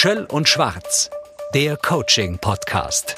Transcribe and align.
Schöll 0.00 0.28
und 0.30 0.48
Schwarz, 0.48 1.10
der 1.54 1.76
Coaching-Podcast. 1.76 3.16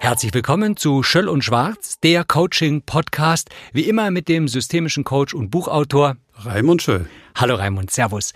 Herzlich 0.00 0.34
willkommen 0.34 0.76
zu 0.76 1.04
Schöll 1.04 1.28
und 1.28 1.44
Schwarz, 1.44 2.00
der 2.00 2.24
Coaching-Podcast, 2.24 3.50
wie 3.72 3.82
immer 3.82 4.10
mit 4.10 4.26
dem 4.28 4.48
systemischen 4.48 5.04
Coach 5.04 5.32
und 5.32 5.50
Buchautor 5.50 6.16
Raimund 6.34 6.82
Schöll. 6.82 7.08
Hallo 7.36 7.54
Raimund, 7.54 7.92
Servus. 7.92 8.32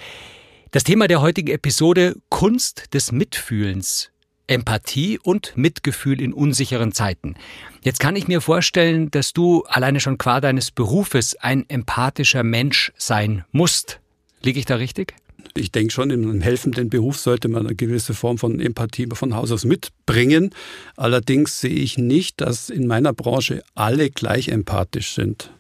Das 0.71 0.85
Thema 0.85 1.09
der 1.09 1.21
heutigen 1.21 1.51
Episode 1.51 2.15
Kunst 2.29 2.95
des 2.95 3.11
Mitfühlens. 3.11 4.13
Empathie 4.47 5.19
und 5.19 5.57
Mitgefühl 5.57 6.23
in 6.23 6.33
unsicheren 6.35 6.93
Zeiten. 6.93 7.35
Jetzt 7.83 7.99
kann 7.99 8.15
ich 8.15 8.29
mir 8.29 8.43
vorstellen, 8.43 9.11
dass 9.11 9.33
du 9.33 9.65
alleine 9.65 9.99
schon 9.99 10.19
qua 10.19 10.41
deines 10.41 10.71
Berufes 10.71 11.35
ein 11.35 11.69
empathischer 11.69 12.45
Mensch 12.45 12.93
sein 12.97 13.45
musst. 13.51 13.99
Liege 14.41 14.61
ich 14.61 14.67
da 14.67 14.77
richtig? 14.77 15.15
Ich 15.55 15.71
denke 15.71 15.93
schon, 15.93 16.11
in 16.11 16.23
einem 16.23 16.41
helfenden 16.41 16.89
Beruf 16.89 17.19
sollte 17.19 17.49
man 17.49 17.67
eine 17.67 17.77
gewisse 17.77 18.15
Form 18.15 18.39
von 18.39 18.59
Empathie 18.61 19.09
von 19.13 19.35
Haus 19.35 19.53
aus 19.53 19.65
mitbringen. 19.65 20.51
Allerdings 20.97 21.61
sehe 21.61 21.71
ich 21.71 21.99
nicht, 21.99 22.41
dass 22.41 22.71
in 22.71 22.87
meiner 22.87 23.13
Branche 23.13 23.63
alle 23.75 24.11
gleich 24.11 24.49
empathisch 24.49 25.15
sind. 25.15 25.51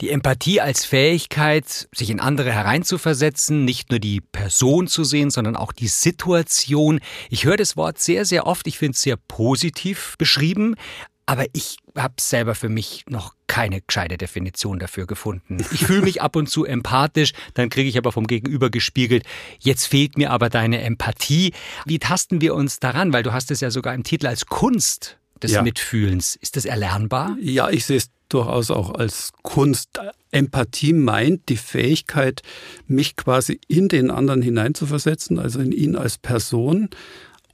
Die 0.00 0.10
Empathie 0.10 0.60
als 0.60 0.84
Fähigkeit, 0.84 1.88
sich 1.94 2.10
in 2.10 2.20
andere 2.20 2.52
hereinzuversetzen, 2.52 3.64
nicht 3.64 3.90
nur 3.90 4.00
die 4.00 4.20
Person 4.20 4.86
zu 4.86 5.04
sehen, 5.04 5.30
sondern 5.30 5.54
auch 5.54 5.72
die 5.72 5.88
Situation. 5.88 7.00
Ich 7.30 7.44
höre 7.44 7.56
das 7.56 7.76
Wort 7.76 7.98
sehr, 7.98 8.24
sehr 8.24 8.46
oft. 8.46 8.66
Ich 8.66 8.78
finde 8.78 8.92
es 8.92 9.02
sehr 9.02 9.16
positiv 9.16 10.14
beschrieben. 10.18 10.76
Aber 11.26 11.46
ich 11.52 11.76
habe 11.96 12.14
selber 12.18 12.54
für 12.54 12.68
mich 12.68 13.04
noch 13.08 13.34
keine 13.46 13.80
gescheite 13.80 14.16
Definition 14.16 14.78
dafür 14.78 15.06
gefunden. 15.06 15.58
Ich 15.72 15.86
fühle 15.86 16.02
mich 16.02 16.22
ab 16.22 16.36
und 16.36 16.48
zu 16.48 16.64
empathisch, 16.64 17.32
dann 17.54 17.68
kriege 17.68 17.88
ich 17.88 17.98
aber 17.98 18.12
vom 18.12 18.26
Gegenüber 18.26 18.70
gespiegelt, 18.70 19.24
jetzt 19.58 19.86
fehlt 19.86 20.16
mir 20.16 20.30
aber 20.30 20.48
deine 20.48 20.80
Empathie. 20.80 21.52
Wie 21.84 21.98
tasten 21.98 22.40
wir 22.40 22.54
uns 22.54 22.80
daran? 22.80 23.12
Weil 23.12 23.22
du 23.22 23.32
hast 23.32 23.50
es 23.50 23.60
ja 23.60 23.70
sogar 23.70 23.94
im 23.94 24.04
Titel 24.04 24.26
als 24.26 24.46
Kunst 24.46 25.18
des 25.42 25.52
ja. 25.52 25.62
Mitfühlens. 25.62 26.36
Ist 26.36 26.56
das 26.56 26.64
erlernbar? 26.64 27.36
Ja, 27.40 27.68
ich 27.70 27.84
sehe 27.84 27.98
es 27.98 28.10
durchaus 28.28 28.70
auch 28.70 28.94
als 28.94 29.32
Kunst. 29.42 30.00
Empathie 30.30 30.94
meint 30.94 31.48
die 31.48 31.56
Fähigkeit, 31.56 32.42
mich 32.86 33.16
quasi 33.16 33.60
in 33.68 33.88
den 33.88 34.10
anderen 34.10 34.40
hineinzuversetzen, 34.40 35.38
also 35.38 35.60
in 35.60 35.72
ihn 35.72 35.96
als 35.96 36.16
Person 36.16 36.88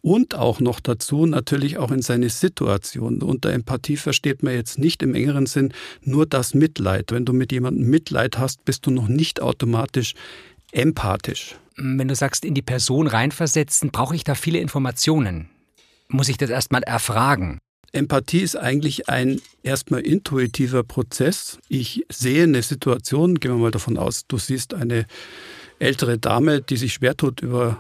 und 0.09 0.34
auch 0.34 0.59
noch 0.61 0.81
dazu 0.81 1.27
natürlich 1.27 1.77
auch 1.77 1.91
in 1.91 2.01
seine 2.01 2.31
Situation. 2.31 3.20
Unter 3.20 3.53
Empathie 3.53 3.98
versteht 3.98 4.42
man 4.42 4.55
jetzt 4.55 4.78
nicht 4.78 5.03
im 5.03 5.14
engeren 5.14 5.45
Sinn 5.45 5.75
nur 6.01 6.25
das 6.25 6.55
Mitleid. 6.55 7.12
Wenn 7.12 7.27
du 7.27 7.34
mit 7.34 7.53
jemandem 7.53 7.91
Mitleid 7.91 8.39
hast, 8.39 8.64
bist 8.64 8.86
du 8.86 8.91
noch 8.91 9.06
nicht 9.06 9.42
automatisch 9.42 10.14
empathisch. 10.73 11.56
Wenn 11.77 12.09
du 12.09 12.14
sagst, 12.14 12.47
in 12.47 12.55
die 12.55 12.62
Person 12.62 13.06
reinversetzen, 13.06 13.91
brauche 13.91 14.17
ich 14.17 14.25
da 14.25 14.34
viele 14.34 14.61
Informationen. 14.61 15.51
Muss 16.09 16.31
ich 16.31 16.39
das 16.39 16.48
erstmal 16.48 16.84
erfragen? 16.84 17.59
Empathie 17.92 18.41
ist 18.41 18.56
eigentlich 18.56 19.11
ein 19.11 19.42
erstmal 19.62 20.01
intuitiver 20.01 20.84
Prozess. 20.84 21.59
Ich 21.69 22.06
sehe 22.11 22.45
eine 22.45 22.62
Situation, 22.62 23.34
gehen 23.34 23.51
wir 23.51 23.59
mal 23.59 23.70
davon 23.70 23.98
aus, 23.98 24.27
du 24.27 24.39
siehst 24.39 24.73
eine 24.73 25.05
ältere 25.79 26.17
Dame, 26.17 26.62
die 26.62 26.79
sich 26.79 26.95
schwer 26.95 27.14
tut, 27.14 27.42
über 27.42 27.77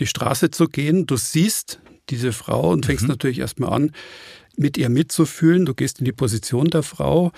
die 0.00 0.06
Straße 0.06 0.50
zu 0.50 0.66
gehen. 0.66 1.06
Du 1.06 1.16
siehst 1.16 1.80
diese 2.10 2.32
Frau 2.32 2.70
und 2.70 2.86
fängst 2.86 3.04
mhm. 3.04 3.10
natürlich 3.10 3.38
erstmal 3.38 3.72
an, 3.72 3.92
mit 4.56 4.78
ihr 4.78 4.88
mitzufühlen. 4.88 5.66
Du 5.66 5.74
gehst 5.74 5.98
in 5.98 6.04
die 6.04 6.12
Position 6.12 6.68
der 6.68 6.82
Frau. 6.82 7.32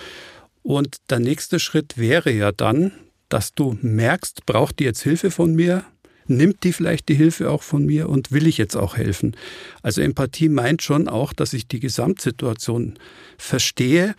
Und 0.61 0.97
der 1.09 1.19
nächste 1.19 1.59
Schritt 1.59 1.97
wäre 1.97 2.31
ja 2.31 2.51
dann, 2.51 2.91
dass 3.29 3.53
du 3.53 3.77
merkst, 3.81 4.45
braucht 4.45 4.79
die 4.79 4.83
jetzt 4.83 5.01
Hilfe 5.01 5.31
von 5.31 5.55
mir? 5.55 5.85
nimmt 6.29 6.63
die 6.63 6.73
vielleicht 6.73 7.09
die 7.09 7.15
Hilfe 7.15 7.49
auch 7.49 7.63
von 7.63 7.85
mir 7.85 8.07
und 8.07 8.31
will 8.31 8.47
ich 8.47 8.57
jetzt 8.57 8.75
auch 8.75 8.95
helfen? 8.95 9.35
Also 9.81 10.01
Empathie 10.01 10.47
meint 10.47 10.81
schon 10.81 11.07
auch, 11.07 11.33
dass 11.33 11.53
ich 11.53 11.67
die 11.67 11.79
Gesamtsituation 11.79 12.99
verstehe 13.37 14.15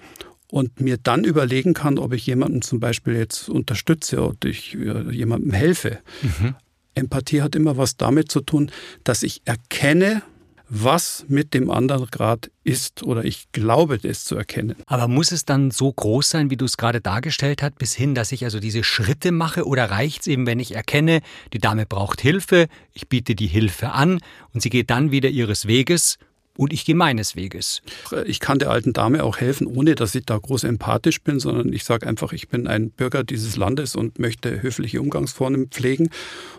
und 0.48 0.80
mir 0.80 0.98
dann 0.98 1.24
überlegen 1.24 1.74
kann, 1.74 1.98
ob 1.98 2.12
ich 2.12 2.26
jemanden 2.26 2.62
zum 2.62 2.80
Beispiel 2.80 3.14
jetzt 3.14 3.48
unterstütze 3.48 4.20
oder 4.20 4.48
ich 4.48 4.74
äh, 4.74 5.10
jemandem 5.12 5.52
helfe. 5.52 5.98
Mhm. 6.22 6.54
Empathie 6.94 7.42
hat 7.42 7.54
immer 7.54 7.76
was 7.76 7.96
damit 7.96 8.30
zu 8.30 8.40
tun, 8.40 8.70
dass 9.04 9.22
ich 9.22 9.42
erkenne, 9.44 10.22
was 10.70 11.24
mit 11.28 11.52
dem 11.52 11.68
anderen 11.68 12.06
gerade 12.06 12.48
ist 12.62 13.02
oder 13.02 13.24
ich 13.24 13.50
glaube 13.50 13.98
es 14.02 14.24
zu 14.24 14.36
erkennen. 14.36 14.76
Aber 14.86 15.08
muss 15.08 15.32
es 15.32 15.44
dann 15.44 15.72
so 15.72 15.92
groß 15.92 16.30
sein, 16.30 16.50
wie 16.50 16.56
du 16.56 16.64
es 16.64 16.76
gerade 16.76 17.00
dargestellt 17.00 17.62
hast, 17.62 17.76
bis 17.76 17.94
hin, 17.94 18.14
dass 18.14 18.30
ich 18.30 18.44
also 18.44 18.60
diese 18.60 18.84
Schritte 18.84 19.32
mache 19.32 19.66
oder 19.66 19.90
reicht 19.90 20.20
es 20.20 20.26
eben, 20.28 20.46
wenn 20.46 20.60
ich 20.60 20.76
erkenne, 20.76 21.22
die 21.52 21.58
Dame 21.58 21.86
braucht 21.86 22.20
Hilfe, 22.20 22.68
ich 22.92 23.08
biete 23.08 23.34
die 23.34 23.48
Hilfe 23.48 23.90
an 23.90 24.20
und 24.54 24.62
sie 24.62 24.70
geht 24.70 24.90
dann 24.90 25.10
wieder 25.10 25.28
ihres 25.28 25.66
Weges 25.66 26.18
und 26.60 26.74
ich 26.74 26.84
gehe 26.84 26.94
meines 26.94 27.36
Weges. 27.36 27.80
Ich 28.26 28.38
kann 28.38 28.58
der 28.58 28.68
alten 28.68 28.92
Dame 28.92 29.24
auch 29.24 29.38
helfen, 29.38 29.66
ohne 29.66 29.94
dass 29.94 30.14
ich 30.14 30.26
da 30.26 30.36
groß 30.36 30.64
empathisch 30.64 31.22
bin, 31.22 31.40
sondern 31.40 31.72
ich 31.72 31.84
sage 31.84 32.06
einfach, 32.06 32.34
ich 32.34 32.50
bin 32.50 32.66
ein 32.66 32.90
Bürger 32.90 33.24
dieses 33.24 33.56
Landes 33.56 33.96
und 33.96 34.18
möchte 34.18 34.60
höfliche 34.60 35.00
Umgangsformen 35.00 35.68
pflegen 35.68 36.10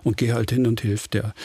und 0.04 0.18
gehe 0.18 0.34
halt 0.34 0.50
hin 0.50 0.66
und 0.66 0.82
hilf 0.82 1.08
der. 1.08 1.36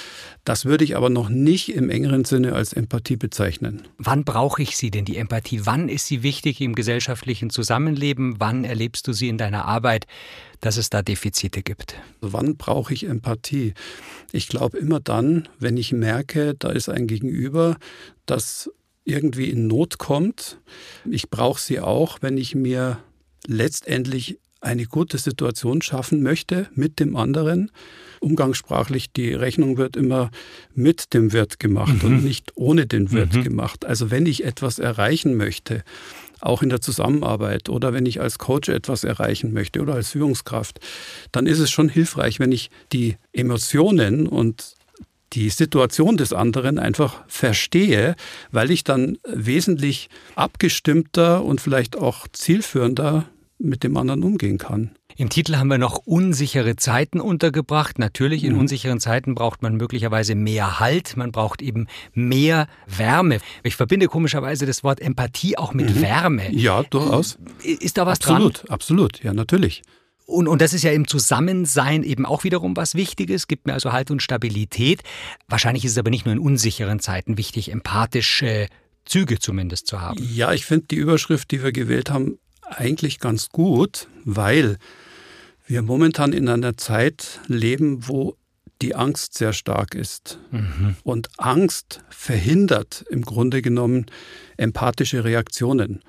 Das 0.44 0.64
würde 0.64 0.84
ich 0.84 0.96
aber 0.96 1.10
noch 1.10 1.28
nicht 1.28 1.68
im 1.74 1.90
engeren 1.90 2.24
Sinne 2.24 2.54
als 2.54 2.72
Empathie 2.72 3.16
bezeichnen. 3.16 3.82
Wann 3.98 4.24
brauche 4.24 4.62
ich 4.62 4.78
sie 4.78 4.90
denn, 4.90 5.04
die 5.04 5.18
Empathie? 5.18 5.66
Wann 5.66 5.90
ist 5.90 6.06
sie 6.06 6.22
wichtig 6.22 6.62
im 6.62 6.74
gesellschaftlichen 6.74 7.50
Zusammenleben? 7.50 8.36
Wann 8.38 8.64
erlebst 8.64 9.06
du 9.06 9.12
sie 9.12 9.28
in 9.28 9.36
deiner 9.36 9.66
Arbeit, 9.66 10.06
dass 10.60 10.76
es 10.76 10.90
da 10.90 11.02
Defizite 11.02 11.62
gibt? 11.62 11.96
Wann 12.20 12.56
brauche 12.56 12.94
ich 12.94 13.04
Empathie? 13.04 13.74
Ich 14.32 14.48
glaube 14.48 14.78
immer 14.78 15.00
dann, 15.00 15.48
wenn 15.58 15.76
ich 15.76 15.92
merke, 15.92 16.54
da 16.58 16.70
ist 16.70 16.88
ein 16.88 17.06
Gegenüber, 17.06 17.76
das 18.26 18.70
irgendwie 19.04 19.50
in 19.50 19.66
Not 19.66 19.98
kommt. 19.98 20.58
Ich 21.08 21.30
brauche 21.30 21.60
sie 21.60 21.80
auch, 21.80 22.18
wenn 22.20 22.36
ich 22.36 22.54
mir 22.54 22.98
letztendlich 23.46 24.38
eine 24.60 24.86
gute 24.86 25.18
Situation 25.18 25.80
schaffen 25.80 26.22
möchte 26.22 26.68
mit 26.74 26.98
dem 26.98 27.16
anderen. 27.16 27.70
Umgangssprachlich, 28.20 29.12
die 29.12 29.32
Rechnung 29.32 29.76
wird 29.76 29.96
immer 29.96 30.30
mit 30.74 31.14
dem 31.14 31.32
Wirt 31.32 31.60
gemacht 31.60 32.02
mhm. 32.02 32.04
und 32.04 32.24
nicht 32.24 32.52
ohne 32.56 32.86
den 32.86 33.12
Wirt 33.12 33.34
mhm. 33.34 33.44
gemacht. 33.44 33.84
Also 33.84 34.10
wenn 34.10 34.26
ich 34.26 34.44
etwas 34.44 34.78
erreichen 34.78 35.36
möchte, 35.36 35.84
auch 36.40 36.62
in 36.62 36.68
der 36.68 36.80
Zusammenarbeit 36.80 37.68
oder 37.68 37.92
wenn 37.92 38.06
ich 38.06 38.20
als 38.20 38.38
Coach 38.38 38.68
etwas 38.68 39.04
erreichen 39.04 39.52
möchte 39.52 39.80
oder 39.80 39.94
als 39.94 40.10
Führungskraft, 40.10 40.80
dann 41.32 41.46
ist 41.46 41.58
es 41.58 41.70
schon 41.70 41.88
hilfreich, 41.88 42.40
wenn 42.40 42.52
ich 42.52 42.70
die 42.92 43.16
Emotionen 43.32 44.26
und 44.26 44.74
die 45.32 45.50
Situation 45.50 46.16
des 46.16 46.32
anderen 46.32 46.78
einfach 46.78 47.24
verstehe, 47.26 48.16
weil 48.52 48.70
ich 48.70 48.84
dann 48.84 49.18
wesentlich 49.26 50.08
abgestimmter 50.34 51.44
und 51.44 51.60
vielleicht 51.60 51.96
auch 51.96 52.26
zielführender 52.32 53.26
mit 53.58 53.82
dem 53.82 53.96
anderen 53.96 54.22
umgehen 54.22 54.58
kann. 54.58 54.92
Im 55.18 55.30
Titel 55.30 55.56
haben 55.56 55.68
wir 55.68 55.78
noch 55.78 55.98
unsichere 56.04 56.76
Zeiten 56.76 57.20
untergebracht. 57.20 57.98
Natürlich, 57.98 58.44
in 58.44 58.52
mhm. 58.52 58.60
unsicheren 58.60 59.00
Zeiten 59.00 59.34
braucht 59.34 59.62
man 59.62 59.76
möglicherweise 59.76 60.34
mehr 60.34 60.78
Halt, 60.78 61.16
man 61.16 61.32
braucht 61.32 61.62
eben 61.62 61.86
mehr 62.12 62.68
Wärme. 62.86 63.38
Ich 63.62 63.76
verbinde 63.76 64.08
komischerweise 64.08 64.66
das 64.66 64.84
Wort 64.84 65.00
Empathie 65.00 65.56
auch 65.56 65.72
mit 65.72 65.94
mhm. 65.94 66.02
Wärme. 66.02 66.52
Ja, 66.52 66.82
durchaus. 66.82 67.38
Ist 67.62 67.96
da 67.96 68.04
was 68.04 68.18
absolut, 68.18 68.40
dran? 68.40 68.46
Absolut, 68.46 68.70
absolut, 68.70 69.24
ja, 69.24 69.32
natürlich. 69.32 69.82
Und, 70.26 70.48
und 70.48 70.60
das 70.60 70.74
ist 70.74 70.82
ja 70.82 70.92
im 70.92 71.06
Zusammensein 71.08 72.02
eben 72.02 72.26
auch 72.26 72.44
wiederum 72.44 72.76
was 72.76 72.94
Wichtiges, 72.94 73.46
gibt 73.46 73.66
mir 73.66 73.72
also 73.72 73.92
Halt 73.92 74.10
und 74.10 74.22
Stabilität. 74.22 75.02
Wahrscheinlich 75.48 75.84
ist 75.84 75.92
es 75.92 75.98
aber 75.98 76.10
nicht 76.10 76.26
nur 76.26 76.34
in 76.34 76.40
unsicheren 76.40 77.00
Zeiten 77.00 77.38
wichtig, 77.38 77.70
empathische 77.70 78.66
Züge 79.06 79.38
zumindest 79.38 79.86
zu 79.86 80.00
haben. 80.00 80.18
Ja, 80.34 80.52
ich 80.52 80.66
finde 80.66 80.88
die 80.90 80.96
Überschrift, 80.96 81.50
die 81.52 81.62
wir 81.62 81.72
gewählt 81.72 82.10
haben, 82.10 82.38
eigentlich 82.68 83.20
ganz 83.20 83.48
gut, 83.48 84.08
weil 84.24 84.78
wir 85.66 85.82
momentan 85.82 86.32
in 86.32 86.48
einer 86.48 86.76
Zeit 86.76 87.40
leben, 87.48 88.08
wo 88.08 88.36
die 88.82 88.94
Angst 88.94 89.34
sehr 89.34 89.52
stark 89.52 89.94
ist. 89.94 90.38
Mhm. 90.50 90.96
Und 91.02 91.28
Angst 91.38 92.02
verhindert 92.08 93.04
im 93.10 93.22
Grunde 93.22 93.62
genommen 93.62 94.06
empathische 94.56 95.24
Reaktionen. 95.24 96.02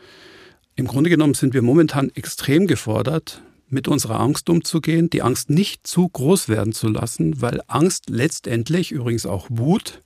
Im 0.76 0.86
Grunde 0.88 1.10
genommen 1.10 1.34
sind 1.34 1.54
wir 1.54 1.62
momentan 1.62 2.12
extrem 2.14 2.68
gefordert, 2.68 3.42
mit 3.70 3.88
unserer 3.88 4.20
Angst 4.20 4.50
umzugehen, 4.50 5.10
die 5.10 5.22
Angst 5.22 5.50
nicht 5.50 5.88
zu 5.88 6.08
groß 6.08 6.50
werden 6.50 6.72
zu 6.72 6.88
lassen, 6.88 7.42
weil 7.42 7.62
Angst 7.68 8.10
letztendlich, 8.10 8.92
übrigens 8.92 9.26
auch 9.26 9.48
Wut, 9.50 10.02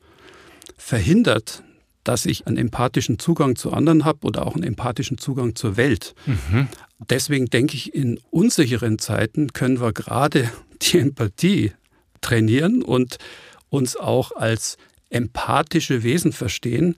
verhindert, 0.78 1.64
dass 2.04 2.26
ich 2.26 2.48
einen 2.48 2.58
empathischen 2.58 3.20
Zugang 3.20 3.56
zu 3.56 3.72
anderen 3.72 4.06
habe 4.06 4.26
oder 4.26 4.46
auch 4.46 4.56
einen 4.56 4.64
empathischen 4.64 5.18
Zugang 5.18 5.56
zur 5.56 5.78
Welt. 5.78 6.16
Mhm. 6.26 6.68
Deswegen 7.10 7.48
denke 7.48 7.76
ich, 7.76 7.94
in 7.94 8.20
unsicheren 8.30 9.00
Zeiten 9.00 9.54
können 9.54 9.80
wir 9.80 9.94
gerade 9.94 10.52
die 10.82 11.00
Empathie 11.00 11.72
trainieren 12.22 12.84
und 12.84 13.18
uns 13.70 13.96
auch 13.96 14.32
als 14.34 14.78
empathische 15.10 16.04
Wesen 16.04 16.32
verstehen, 16.32 16.96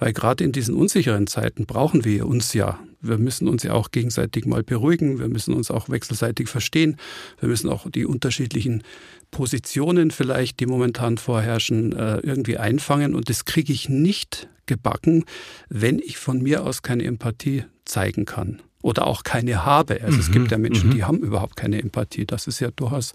Weil 0.00 0.14
gerade 0.14 0.42
in 0.42 0.50
diesen 0.50 0.74
unsicheren 0.74 1.28
Zeiten 1.28 1.66
brauchen 1.66 2.04
wir 2.04 2.26
uns 2.26 2.54
ja. 2.54 2.80
Wir 3.00 3.18
müssen 3.18 3.48
uns 3.48 3.62
ja 3.62 3.72
auch 3.72 3.90
gegenseitig 3.90 4.46
mal 4.46 4.62
beruhigen. 4.62 5.18
Wir 5.18 5.28
müssen 5.28 5.54
uns 5.54 5.70
auch 5.70 5.88
wechselseitig 5.88 6.48
verstehen. 6.48 6.96
Wir 7.38 7.48
müssen 7.48 7.68
auch 7.68 7.90
die 7.90 8.04
unterschiedlichen 8.04 8.82
Positionen 9.30 10.10
vielleicht, 10.10 10.60
die 10.60 10.66
momentan 10.66 11.18
vorherrschen, 11.18 11.96
äh, 11.96 12.18
irgendwie 12.18 12.58
einfangen. 12.58 13.14
Und 13.14 13.30
das 13.30 13.44
kriege 13.44 13.72
ich 13.72 13.88
nicht 13.88 14.48
gebacken, 14.66 15.24
wenn 15.68 15.98
ich 15.98 16.18
von 16.18 16.42
mir 16.42 16.64
aus 16.64 16.82
keine 16.82 17.04
Empathie 17.04 17.64
zeigen 17.84 18.24
kann 18.24 18.62
oder 18.82 19.06
auch 19.06 19.24
keine 19.24 19.64
habe. 19.64 20.02
Also 20.02 20.14
mhm. 20.14 20.20
es 20.20 20.30
gibt 20.30 20.50
ja 20.50 20.58
Menschen, 20.58 20.90
mhm. 20.90 20.94
die 20.94 21.04
haben 21.04 21.18
überhaupt 21.18 21.56
keine 21.56 21.80
Empathie. 21.80 22.26
Das 22.26 22.46
ist 22.46 22.60
ja 22.60 22.70
durchaus 22.70 23.12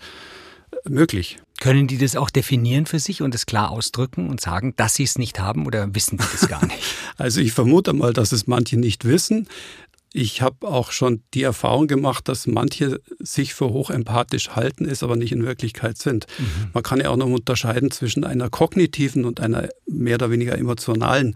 äh, 0.72 0.90
möglich. 0.90 1.38
Können 1.60 1.88
die 1.88 1.98
das 1.98 2.16
auch 2.16 2.30
definieren 2.30 2.86
für 2.86 3.00
sich 3.00 3.22
und 3.22 3.34
es 3.34 3.46
klar 3.46 3.72
ausdrücken 3.72 4.30
und 4.30 4.42
sagen, 4.42 4.74
dass 4.76 4.96
sie 4.96 5.04
es 5.04 5.18
nicht 5.18 5.40
haben 5.40 5.66
oder 5.66 5.94
wissen 5.96 6.18
die 6.18 6.26
das 6.32 6.48
gar 6.48 6.66
nicht? 6.68 6.80
also 7.18 7.40
ich 7.40 7.54
vermute 7.54 7.94
mal, 7.94 8.14
dass 8.14 8.32
es 8.32 8.48
manche 8.48 8.78
nicht 8.78 9.06
wissen. 9.06 9.48
Ich 10.18 10.42
habe 10.42 10.66
auch 10.66 10.92
schon 10.92 11.24
die 11.34 11.44
Erfahrung 11.44 11.88
gemacht, 11.88 12.30
dass 12.30 12.48
manche 12.48 13.02
sich 13.20 13.54
für 13.54 13.72
hochempathisch 13.72 14.52
halten, 14.52 14.86
es 14.86 15.04
aber 15.04 15.18
nicht 15.18 15.34
in 15.34 15.46
Wirklichkeit 15.46 15.98
sind. 15.98 16.28
Mhm. 16.40 16.70
Man 16.74 16.84
kann 16.84 17.02
ja 17.02 17.10
auch 17.10 17.18
noch 17.18 17.28
unterscheiden 17.28 17.92
zwischen 17.92 18.24
einer 18.24 18.50
kognitiven 18.50 19.26
und 19.26 19.42
einer 19.42 19.68
mehr 19.86 20.16
oder 20.16 20.32
weniger 20.32 20.58
emotionalen 20.58 21.36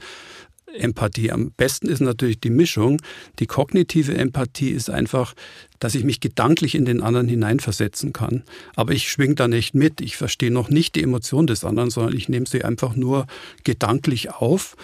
Empathie. 0.78 1.32
Am 1.32 1.52
besten 1.52 1.88
ist 1.88 2.00
natürlich 2.00 2.40
die 2.40 2.50
Mischung. 2.50 3.02
Die 3.40 3.46
kognitive 3.46 4.16
Empathie 4.16 4.70
ist 4.70 4.90
einfach, 4.90 5.34
dass 5.80 5.96
ich 5.96 6.04
mich 6.04 6.20
gedanklich 6.20 6.76
in 6.76 6.86
den 6.86 7.02
anderen 7.02 7.28
hineinversetzen 7.28 8.14
kann. 8.14 8.44
Aber 8.76 8.94
ich 8.94 9.12
schwing 9.12 9.36
da 9.36 9.48
nicht 9.48 9.76
mit. 9.76 10.02
Ich 10.02 10.18
verstehe 10.18 10.52
noch 10.52 10.70
nicht 10.70 10.96
die 10.96 11.04
Emotion 11.04 11.48
des 11.48 11.64
anderen, 11.64 11.90
sondern 11.90 12.16
ich 12.16 12.30
nehme 12.30 12.46
sie 12.46 12.64
einfach 12.64 12.96
nur 12.96 13.28
gedanklich 13.64 14.32
auf. 14.32 14.76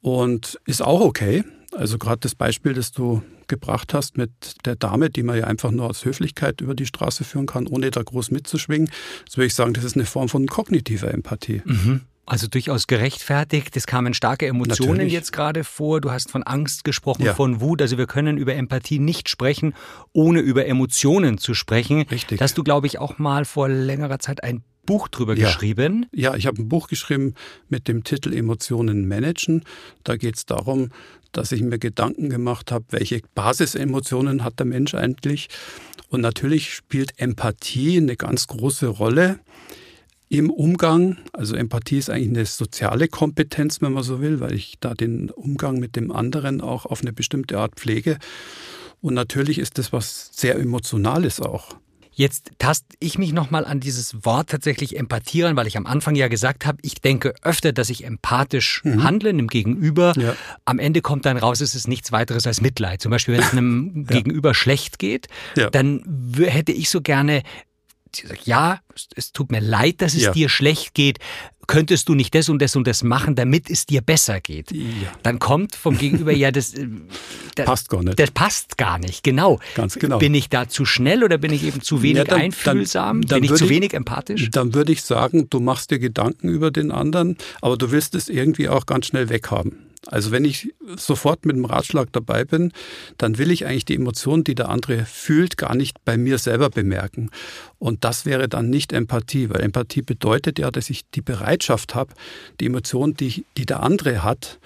Und 0.00 0.58
ist 0.66 0.82
auch 0.82 1.00
okay. 1.00 1.44
Also 1.72 1.98
gerade 1.98 2.20
das 2.20 2.34
Beispiel, 2.34 2.74
das 2.74 2.92
du 2.92 3.22
gebracht 3.48 3.94
hast 3.94 4.16
mit 4.16 4.30
der 4.64 4.76
Dame, 4.76 5.10
die 5.10 5.22
man 5.22 5.38
ja 5.38 5.44
einfach 5.44 5.70
nur 5.70 5.88
aus 5.88 6.04
Höflichkeit 6.04 6.60
über 6.60 6.74
die 6.74 6.86
Straße 6.86 7.24
führen 7.24 7.46
kann, 7.46 7.66
ohne 7.66 7.90
da 7.90 8.02
groß 8.02 8.30
mitzuschwingen, 8.30 8.90
das 9.26 9.36
würde 9.36 9.46
ich 9.46 9.54
sagen, 9.54 9.74
das 9.74 9.84
ist 9.84 9.96
eine 9.96 10.06
Form 10.06 10.28
von 10.28 10.46
kognitiver 10.46 11.12
Empathie. 11.12 11.62
Mhm. 11.64 12.02
Also 12.32 12.46
durchaus 12.46 12.86
gerechtfertigt. 12.86 13.76
Es 13.76 13.86
kamen 13.86 14.14
starke 14.14 14.46
Emotionen 14.46 14.92
Natürlich. 14.92 15.12
jetzt 15.12 15.32
gerade 15.34 15.64
vor. 15.64 16.00
Du 16.00 16.12
hast 16.12 16.30
von 16.30 16.42
Angst 16.42 16.82
gesprochen, 16.82 17.26
ja. 17.26 17.34
von 17.34 17.60
Wut. 17.60 17.82
Also 17.82 17.98
wir 17.98 18.06
können 18.06 18.38
über 18.38 18.54
Empathie 18.54 18.98
nicht 18.98 19.28
sprechen, 19.28 19.74
ohne 20.14 20.40
über 20.40 20.64
Emotionen 20.64 21.36
zu 21.36 21.52
sprechen. 21.52 22.06
Richtig. 22.10 22.40
Hast 22.40 22.56
du, 22.56 22.64
glaube 22.64 22.86
ich, 22.86 22.98
auch 22.98 23.18
mal 23.18 23.44
vor 23.44 23.68
längerer 23.68 24.18
Zeit 24.18 24.42
ein 24.42 24.62
Buch 24.86 25.08
drüber 25.08 25.36
ja. 25.36 25.48
geschrieben. 25.48 26.06
Ja, 26.10 26.34
ich 26.34 26.46
habe 26.46 26.62
ein 26.62 26.70
Buch 26.70 26.88
geschrieben 26.88 27.34
mit 27.68 27.86
dem 27.86 28.02
Titel 28.02 28.32
Emotionen 28.32 29.06
managen. 29.06 29.62
Da 30.02 30.16
geht 30.16 30.38
es 30.38 30.46
darum, 30.46 30.88
dass 31.32 31.52
ich 31.52 31.60
mir 31.60 31.78
Gedanken 31.78 32.30
gemacht 32.30 32.72
habe, 32.72 32.86
welche 32.88 33.20
Basisemotionen 33.34 34.42
hat 34.42 34.58
der 34.58 34.64
Mensch 34.64 34.94
eigentlich. 34.94 35.50
Und 36.08 36.22
natürlich 36.22 36.72
spielt 36.72 37.12
Empathie 37.20 37.98
eine 37.98 38.16
ganz 38.16 38.46
große 38.46 38.86
Rolle 38.86 39.38
im 40.32 40.48
Umgang. 40.48 41.18
Also 41.34 41.54
Empathie 41.54 41.98
ist 41.98 42.08
eigentlich 42.08 42.30
eine 42.30 42.46
soziale 42.46 43.06
Kompetenz, 43.08 43.82
wenn 43.82 43.92
man 43.92 44.02
so 44.02 44.22
will, 44.22 44.40
weil 44.40 44.54
ich 44.54 44.76
da 44.80 44.94
den 44.94 45.28
Umgang 45.30 45.78
mit 45.78 45.94
dem 45.94 46.10
anderen 46.10 46.62
auch 46.62 46.86
auf 46.86 47.02
eine 47.02 47.12
bestimmte 47.12 47.58
Art 47.58 47.74
pflege. 47.76 48.16
Und 49.02 49.12
natürlich 49.12 49.58
ist 49.58 49.76
das 49.76 49.92
was 49.92 50.30
sehr 50.32 50.56
Emotionales 50.56 51.38
auch. 51.38 51.76
Jetzt 52.14 52.50
tast 52.58 52.84
ich 52.98 53.18
mich 53.18 53.34
nochmal 53.34 53.66
an 53.66 53.80
dieses 53.80 54.24
Wort 54.24 54.48
tatsächlich 54.48 54.98
empathieren, 54.98 55.54
weil 55.56 55.66
ich 55.66 55.76
am 55.76 55.86
Anfang 55.86 56.14
ja 56.14 56.28
gesagt 56.28 56.64
habe, 56.64 56.78
ich 56.80 56.94
denke 56.94 57.34
öfter, 57.42 57.72
dass 57.72 57.90
ich 57.90 58.04
empathisch 58.04 58.82
mhm. 58.84 59.02
handle 59.02 59.30
im 59.30 59.48
Gegenüber. 59.48 60.14
Ja. 60.16 60.34
Am 60.64 60.78
Ende 60.78 61.02
kommt 61.02 61.26
dann 61.26 61.36
raus, 61.36 61.60
es 61.60 61.74
ist 61.74 61.88
nichts 61.88 62.10
weiteres 62.10 62.46
als 62.46 62.62
Mitleid. 62.62 63.02
Zum 63.02 63.10
Beispiel, 63.10 63.34
wenn 63.34 63.42
es 63.42 63.52
einem 63.52 64.06
ja. 64.08 64.16
Gegenüber 64.16 64.54
schlecht 64.54 64.98
geht, 64.98 65.28
ja. 65.56 65.68
dann 65.68 66.04
hätte 66.38 66.72
ich 66.72 66.88
so 66.88 67.02
gerne 67.02 67.42
sie 68.16 68.26
sagt, 68.26 68.46
ja, 68.46 68.80
es 69.16 69.32
tut 69.32 69.50
mir 69.50 69.60
leid, 69.60 70.02
dass 70.02 70.14
es 70.14 70.22
ja. 70.22 70.32
dir 70.32 70.48
schlecht 70.48 70.94
geht. 70.94 71.18
Könntest 71.68 72.08
du 72.08 72.14
nicht 72.14 72.34
das 72.34 72.48
und 72.48 72.60
das 72.60 72.74
und 72.74 72.86
das 72.86 73.02
machen, 73.02 73.36
damit 73.36 73.70
es 73.70 73.86
dir 73.86 74.00
besser 74.00 74.40
geht? 74.40 74.72
Ja. 74.72 74.82
Dann 75.22 75.38
kommt 75.38 75.76
vom 75.76 75.96
Gegenüber, 75.96 76.32
ja, 76.32 76.50
das, 76.50 76.74
äh, 76.74 76.86
das 77.54 77.66
passt 77.66 77.88
gar 77.88 78.02
nicht. 78.02 78.18
Das 78.18 78.30
passt 78.32 78.78
gar 78.78 78.98
nicht, 78.98 79.22
genau. 79.22 79.60
Ganz 79.76 79.94
genau. 79.94 80.18
Bin 80.18 80.34
ich 80.34 80.48
da 80.48 80.68
zu 80.68 80.84
schnell 80.84 81.22
oder 81.22 81.38
bin 81.38 81.52
ich 81.52 81.62
eben 81.62 81.80
zu 81.80 82.02
wenig 82.02 82.18
ja, 82.18 82.24
dann, 82.24 82.40
einfühlsam? 82.40 83.22
Dann, 83.22 83.28
dann 83.28 83.40
bin 83.42 83.52
ich 83.52 83.58
zu 83.58 83.68
wenig 83.68 83.94
empathisch? 83.94 84.50
Dann 84.50 84.74
würde 84.74 84.92
ich 84.92 85.02
sagen, 85.02 85.48
du 85.50 85.60
machst 85.60 85.90
dir 85.90 86.00
Gedanken 86.00 86.48
über 86.48 86.70
den 86.70 86.90
anderen, 86.90 87.38
aber 87.60 87.76
du 87.76 87.92
willst 87.92 88.14
es 88.16 88.28
irgendwie 88.28 88.68
auch 88.68 88.84
ganz 88.86 89.06
schnell 89.06 89.28
weghaben. 89.28 89.91
Also 90.06 90.32
wenn 90.32 90.44
ich 90.44 90.74
sofort 90.96 91.46
mit 91.46 91.56
dem 91.56 91.64
Ratschlag 91.64 92.08
dabei 92.12 92.44
bin, 92.44 92.72
dann 93.18 93.38
will 93.38 93.52
ich 93.52 93.66
eigentlich 93.66 93.84
die 93.84 93.94
Emotionen, 93.94 94.42
die 94.42 94.56
der 94.56 94.68
andere 94.68 95.04
fühlt, 95.04 95.56
gar 95.56 95.76
nicht 95.76 96.04
bei 96.04 96.16
mir 96.16 96.38
selber 96.38 96.70
bemerken. 96.70 97.30
Und 97.78 98.04
das 98.04 98.26
wäre 98.26 98.48
dann 98.48 98.68
nicht 98.68 98.92
Empathie, 98.92 99.48
weil 99.48 99.60
Empathie 99.60 100.02
bedeutet 100.02 100.58
ja, 100.58 100.72
dass 100.72 100.90
ich 100.90 101.08
die 101.10 101.22
Bereitschaft 101.22 101.94
habe, 101.94 102.14
die 102.58 102.66
Emotionen, 102.66 103.14
die, 103.14 103.44
die 103.56 103.64
der 103.64 103.82
andere 103.82 104.24
hat, 104.24 104.58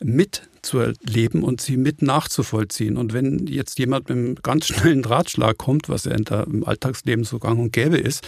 mitzuerleben 0.00 1.42
und 1.42 1.60
sie 1.60 1.76
mit 1.76 2.02
nachzuvollziehen. 2.02 2.96
Und 2.96 3.12
wenn 3.12 3.46
jetzt 3.46 3.78
jemand 3.78 4.08
mit 4.08 4.16
einem 4.16 4.34
ganz 4.36 4.66
schnellen 4.66 5.04
Ratschlag 5.04 5.58
kommt, 5.58 5.88
was 5.88 6.04
ja 6.04 6.12
im 6.12 6.64
Alltagsleben 6.64 7.24
so 7.24 7.38
gang 7.38 7.58
und 7.58 7.72
gäbe 7.72 7.98
ist, 7.98 8.26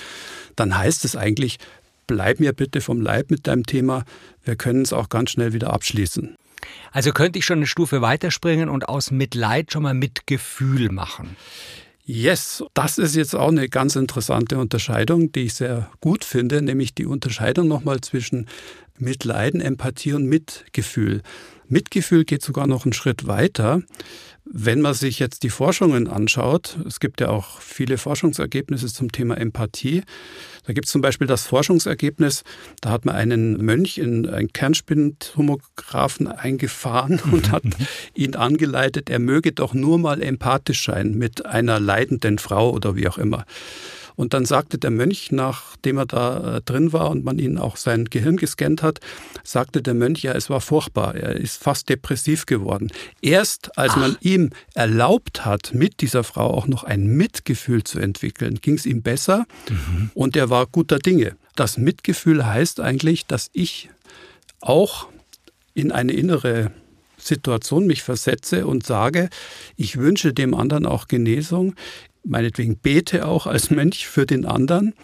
dann 0.57 0.77
heißt 0.77 1.05
es 1.05 1.17
eigentlich, 1.17 1.59
bleib 2.07 2.41
mir 2.41 2.53
bitte 2.53 2.81
vom 2.81 3.01
Leib 3.01 3.31
mit 3.31 3.47
deinem 3.47 3.67
Thema, 3.67 4.05
wir 4.45 4.57
können 4.57 4.83
es 4.83 4.93
auch 4.93 5.09
ganz 5.09 5.31
schnell 5.31 5.53
wieder 5.53 5.73
abschließen. 5.73 6.37
Also 6.93 7.13
könnte 7.13 7.39
ich 7.39 7.45
schon 7.45 7.59
eine 7.59 7.67
Stufe 7.67 8.03
weiterspringen 8.03 8.69
und 8.69 8.89
aus 8.89 9.11
Mitleid 9.11 9.73
schon 9.73 9.83
mal 9.83 9.95
Mitgefühl 9.95 10.91
machen. 10.91 11.37
Yes, 12.05 12.63
das 12.75 12.99
ist 12.99 13.17
jetzt 13.17 13.35
auch 13.35 13.49
eine 13.49 13.69
ganz 13.69 13.97
interessante 13.97 14.59
Unterscheidung, 14.59 15.33
die 15.33 15.41
ich 15.41 15.55
sehr 15.55 15.91
gut 16.01 16.25
finde, 16.25 16.63
nämlich 16.63 16.95
die 16.95 17.05
Unterscheidung 17.05 17.67
nochmal 17.67 18.01
zwischen 18.01 18.47
Mitleiden, 18.97 19.61
Empathie 19.61 20.13
und 20.13 20.27
Mitgefühl. 20.27 21.23
Mitgefühl 21.69 22.25
geht 22.25 22.43
sogar 22.43 22.69
noch 22.69 22.85
einen 22.85 22.93
Schritt 22.93 23.27
weiter. 23.27 23.83
Wenn 24.49 24.81
man 24.81 24.95
sich 24.95 25.19
jetzt 25.19 25.43
die 25.43 25.51
Forschungen 25.51 26.07
anschaut, 26.07 26.79
es 26.87 27.01
gibt 27.01 27.21
ja 27.21 27.31
auch 27.31 27.61
viele 27.61 27.99
Forschungsergebnisse 27.99 28.87
zum 28.87 29.11
Thema 29.11 29.37
Empathie. 29.37 30.03
Da 30.65 30.73
gibt 30.73 30.87
es 30.87 30.93
zum 30.93 31.03
Beispiel 31.03 31.27
das 31.27 31.47
Forschungsergebnis, 31.47 32.45
da 32.81 32.91
hat 32.91 33.05
man 33.05 33.17
einen 33.17 33.65
Mönch 33.65 33.99
in 33.99 34.29
einen 34.29 34.53
Kernspintomographen 34.53 36.29
eingefahren 36.29 37.21
und 37.33 37.51
hat 37.51 37.65
ihn 38.15 38.37
angeleitet, 38.37 39.11
er 39.11 39.19
möge 39.19 39.51
doch 39.51 39.75
nur 39.75 39.99
mal 39.99 40.23
empathisch 40.23 40.85
sein 40.85 41.15
mit 41.15 41.45
einer 41.45 41.81
leidenden 41.81 42.39
Frau 42.39 42.71
oder 42.71 42.95
wie 42.95 43.09
auch 43.09 43.19
immer. 43.19 43.47
Und 44.17 44.35
dann 44.35 44.47
sagte 44.47 44.79
der 44.79 44.91
Mönch, 44.91 45.31
nachdem 45.31 45.99
er 45.99 46.07
da 46.07 46.57
äh, 46.57 46.63
drin 46.63 46.93
war 46.93 47.11
und 47.11 47.25
man 47.25 47.39
ihn 47.39 47.59
auch 47.59 47.77
sein 47.77 48.07
Gehirn 48.07 48.37
gescannt 48.37 48.83
hat, 48.83 49.01
sagte 49.45 49.83
der 49.83 49.95
Mönch, 49.95 50.23
ja, 50.23 50.33
es 50.33 50.51
war 50.51 50.61
furchtbar. 50.61 51.15
Er 51.15 51.37
ist 51.37 51.63
fast 51.63 51.89
depressiv 51.89 52.47
geworden. 52.47 52.91
Erst 53.21 53.77
als 53.79 53.93
Ach. 53.93 53.99
man 53.99 54.17
ihm 54.21 54.51
erlaubt 54.75 55.45
hat, 55.45 55.75
mit 55.75 56.01
dieser 56.01 56.25
Frau 56.25 56.51
auch 56.51 56.67
noch 56.67 56.85
ein 56.85 57.07
Mitgefühl 57.07 57.85
zu 57.85 57.99
entwickeln, 57.99 58.59
ging 58.61 58.75
es 58.75 58.87
ihm 58.87 59.03
besser 59.03 59.47
mhm. 59.69 60.11
und 60.15 60.37
er 60.37 60.51
war 60.51 60.67
guter 60.67 60.99
Dinge. 60.99 61.37
Das 61.55 61.79
Mitgefühl 61.79 62.47
heißt 62.47 62.81
eigentlich, 62.81 63.27
dass 63.27 63.51
ich 63.53 63.91
auch 64.61 65.09
in 65.75 65.93
eine 65.93 66.13
innere 66.13 66.73
Situation 67.19 67.87
mich 67.87 68.03
versetze 68.03 68.67
und 68.67 68.87
sage, 68.87 69.29
ich 69.77 69.97
wünsche 69.99 70.33
dem 70.33 70.55
anderen 70.55 70.87
auch 70.87 71.09
Genesung, 71.09 71.75
meinetwegen 72.27 72.77
bete 72.77 73.27
auch 73.27 73.47
als 73.47 73.71
Mönch 73.71 74.07
für 74.07 74.27
den 74.27 74.45
anderen 74.45 74.95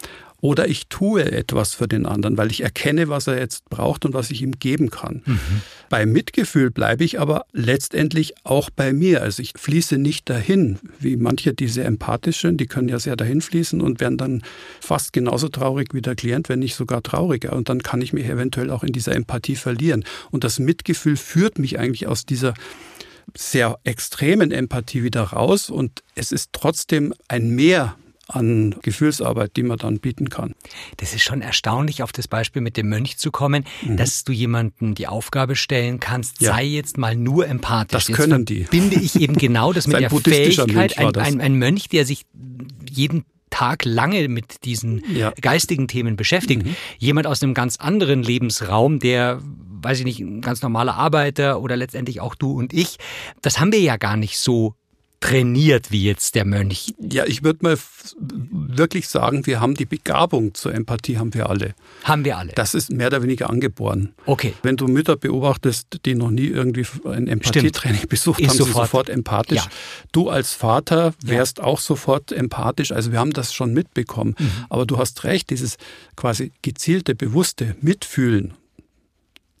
oder 0.43 0.67
ich 0.67 0.87
tue 0.87 1.23
etwas 1.31 1.73
für 1.73 1.87
den 1.87 2.05
anderen, 2.05 2.37
weil 2.37 2.51
ich 2.51 2.63
erkenne, 2.63 3.07
was 3.07 3.27
er 3.27 3.39
jetzt 3.39 3.69
braucht 3.69 4.03
und 4.03 4.13
was 4.13 4.29
ich 4.29 4.41
ihm 4.41 4.59
geben 4.59 4.89
kann. 4.89 5.21
Mhm. 5.25 5.39
Bei 5.87 6.05
Mitgefühl 6.05 6.69
bleibe 6.69 7.05
ich 7.05 7.21
aber 7.21 7.45
letztendlich 7.53 8.33
auch 8.43 8.69
bei 8.69 8.91
mir. 8.91 9.21
Also 9.21 9.41
ich 9.41 9.53
fließe 9.55 9.97
nicht 9.97 10.29
dahin, 10.29 10.79
wie 10.99 11.15
manche, 11.15 11.53
die 11.53 11.69
sehr 11.69 11.85
empathisch 11.85 12.41
sind, 12.41 12.59
die 12.59 12.67
können 12.67 12.89
ja 12.89 12.99
sehr 12.99 13.15
dahin 13.15 13.39
fließen 13.39 13.79
und 13.79 14.01
werden 14.01 14.17
dann 14.17 14.43
fast 14.81 15.13
genauso 15.13 15.47
traurig 15.47 15.93
wie 15.93 16.01
der 16.01 16.15
Klient, 16.15 16.49
wenn 16.49 16.59
nicht 16.59 16.75
sogar 16.75 17.01
trauriger. 17.01 17.53
Und 17.53 17.69
dann 17.69 17.81
kann 17.81 18.01
ich 18.01 18.11
mich 18.11 18.25
eventuell 18.25 18.69
auch 18.69 18.83
in 18.83 18.91
dieser 18.91 19.15
Empathie 19.15 19.55
verlieren. 19.55 20.03
Und 20.29 20.43
das 20.43 20.59
Mitgefühl 20.59 21.15
führt 21.15 21.57
mich 21.57 21.79
eigentlich 21.79 22.05
aus 22.05 22.25
dieser 22.25 22.53
sehr 23.35 23.79
extremen 23.83 24.51
Empathie 24.51 25.03
wieder 25.03 25.23
raus 25.23 25.69
und 25.69 26.03
es 26.15 26.31
ist 26.31 26.49
trotzdem 26.53 27.13
ein 27.27 27.49
Mehr 27.49 27.95
an 28.27 28.75
Gefühlsarbeit, 28.81 29.51
die 29.57 29.63
man 29.63 29.77
dann 29.77 29.99
bieten 29.99 30.29
kann. 30.29 30.55
Das 30.97 31.13
ist 31.13 31.23
schon 31.23 31.41
erstaunlich, 31.41 32.03
auf 32.03 32.11
das 32.11 32.27
Beispiel 32.27 32.61
mit 32.61 32.77
dem 32.77 32.87
Mönch 32.89 33.17
zu 33.17 33.31
kommen, 33.31 33.65
mhm. 33.81 33.97
dass 33.97 34.23
du 34.23 34.31
jemanden 34.31 34.95
die 34.95 35.07
Aufgabe 35.07 35.55
stellen 35.55 35.99
kannst, 35.99 36.41
ja. 36.41 36.53
sei 36.53 36.63
jetzt 36.63 36.97
mal 36.97 37.15
nur 37.15 37.47
empathisch. 37.47 38.05
Das 38.05 38.15
können 38.15 38.45
die. 38.45 38.61
Binde 38.61 38.95
ich 38.95 39.19
eben 39.19 39.35
genau 39.35 39.73
das 39.73 39.87
mit 39.87 39.99
der 39.99 40.09
Fähigkeit, 40.09 40.97
ein, 40.97 41.15
ein, 41.15 41.41
ein 41.41 41.55
Mönch, 41.55 41.89
der 41.89 42.05
sich 42.05 42.25
jeden 42.89 43.25
Tag 43.49 43.85
lange 43.85 44.27
mit 44.29 44.65
diesen 44.65 45.03
ja. 45.13 45.31
geistigen 45.39 45.87
Themen 45.87 46.15
beschäftigt. 46.15 46.65
Mhm. 46.65 46.75
Jemand 46.97 47.27
aus 47.27 47.43
einem 47.43 47.53
ganz 47.53 47.77
anderen 47.77 48.23
Lebensraum, 48.23 48.99
der 48.99 49.41
weiß 49.83 49.99
ich 49.99 50.05
nicht, 50.05 50.19
ein 50.19 50.41
ganz 50.41 50.61
normaler 50.61 50.95
Arbeiter 50.95 51.61
oder 51.61 51.75
letztendlich 51.75 52.21
auch 52.21 52.35
du 52.35 52.53
und 52.53 52.73
ich. 52.73 52.97
Das 53.41 53.59
haben 53.59 53.71
wir 53.71 53.81
ja 53.81 53.97
gar 53.97 54.17
nicht 54.17 54.37
so 54.37 54.75
trainiert 55.23 55.89
wie 55.89 56.03
jetzt 56.03 56.35
der 56.35 56.43
Mönch. 56.43 56.93
Ja, 56.99 57.25
ich 57.25 57.43
würde 57.43 57.59
mal 57.61 57.77
wirklich 58.51 59.07
sagen, 59.07 59.45
wir 59.45 59.61
haben 59.61 59.73
die 59.73 59.85
Begabung 59.85 60.53
zur 60.53 60.73
Empathie, 60.73 61.17
haben 61.17 61.33
wir 61.33 61.49
alle. 61.49 61.75
Haben 62.03 62.25
wir 62.25 62.37
alle. 62.37 62.51
Das 62.55 62.73
ist 62.73 62.91
mehr 62.91 63.07
oder 63.07 63.23
weniger 63.23 63.49
angeboren. 63.49 64.13
Okay. 64.25 64.53
Wenn 64.63 64.75
du 64.75 64.87
Mütter 64.87 65.15
beobachtest, 65.15 66.01
die 66.05 66.15
noch 66.15 66.29
nie 66.29 66.47
irgendwie 66.47 66.85
ein 67.05 67.27
Empathietraining 67.27 68.05
besucht 68.09 68.41
ist 68.41 68.49
haben, 68.49 68.57
sofort. 68.57 68.75
sie 68.75 68.81
sofort 68.81 69.09
empathisch. 69.09 69.63
Ja. 69.63 69.69
Du 70.11 70.29
als 70.29 70.53
Vater 70.53 71.13
wärst 71.23 71.59
ja. 71.59 71.63
auch 71.63 71.79
sofort 71.79 72.33
empathisch. 72.33 72.91
Also 72.91 73.13
wir 73.13 73.19
haben 73.19 73.31
das 73.31 73.53
schon 73.53 73.73
mitbekommen. 73.73 74.35
Mhm. 74.37 74.51
Aber 74.69 74.85
du 74.85 74.97
hast 74.97 75.23
recht, 75.23 75.51
dieses 75.51 75.77
quasi 76.17 76.51
gezielte, 76.61 77.15
bewusste 77.15 77.77
Mitfühlen 77.79 78.55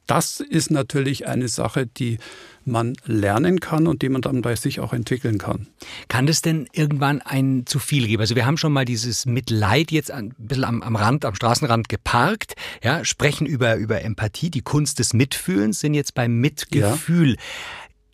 das 0.07 0.39
ist 0.41 0.69
natürlich 0.69 1.27
eine 1.27 1.47
Sache, 1.47 1.87
die 1.87 2.17
man 2.65 2.93
lernen 3.05 3.59
kann 3.59 3.87
und 3.87 4.01
die 4.01 4.09
man 4.09 4.21
dann 4.21 4.41
bei 4.41 4.55
sich 4.55 4.79
auch 4.79 4.93
entwickeln 4.93 5.37
kann. 5.37 5.67
Kann 6.07 6.27
das 6.27 6.41
denn 6.41 6.67
irgendwann 6.71 7.21
ein 7.21 7.65
zu 7.65 7.79
viel 7.79 8.07
geben? 8.07 8.21
Also 8.21 8.35
wir 8.35 8.45
haben 8.45 8.57
schon 8.57 8.73
mal 8.73 8.85
dieses 8.85 9.25
Mitleid 9.25 9.91
jetzt 9.91 10.11
ein 10.11 10.33
bisschen 10.37 10.65
am, 10.65 10.81
am 10.81 10.95
Rand, 10.95 11.25
am 11.25 11.35
Straßenrand 11.35 11.89
geparkt, 11.89 12.55
ja, 12.83 13.03
sprechen 13.05 13.47
über, 13.47 13.75
über 13.75 14.01
Empathie, 14.01 14.49
die 14.49 14.61
Kunst 14.61 14.99
des 14.99 15.13
Mitfühlens, 15.13 15.79
sind 15.79 15.93
jetzt 15.93 16.13
beim 16.13 16.39
Mitgefühl. 16.39 17.31
Ja. 17.31 17.41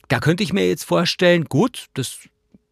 Da 0.08 0.20
könnte 0.20 0.44
ich 0.44 0.54
mir 0.54 0.68
jetzt 0.68 0.84
vorstellen, 0.84 1.46
gut, 1.46 1.88
das 1.94 2.18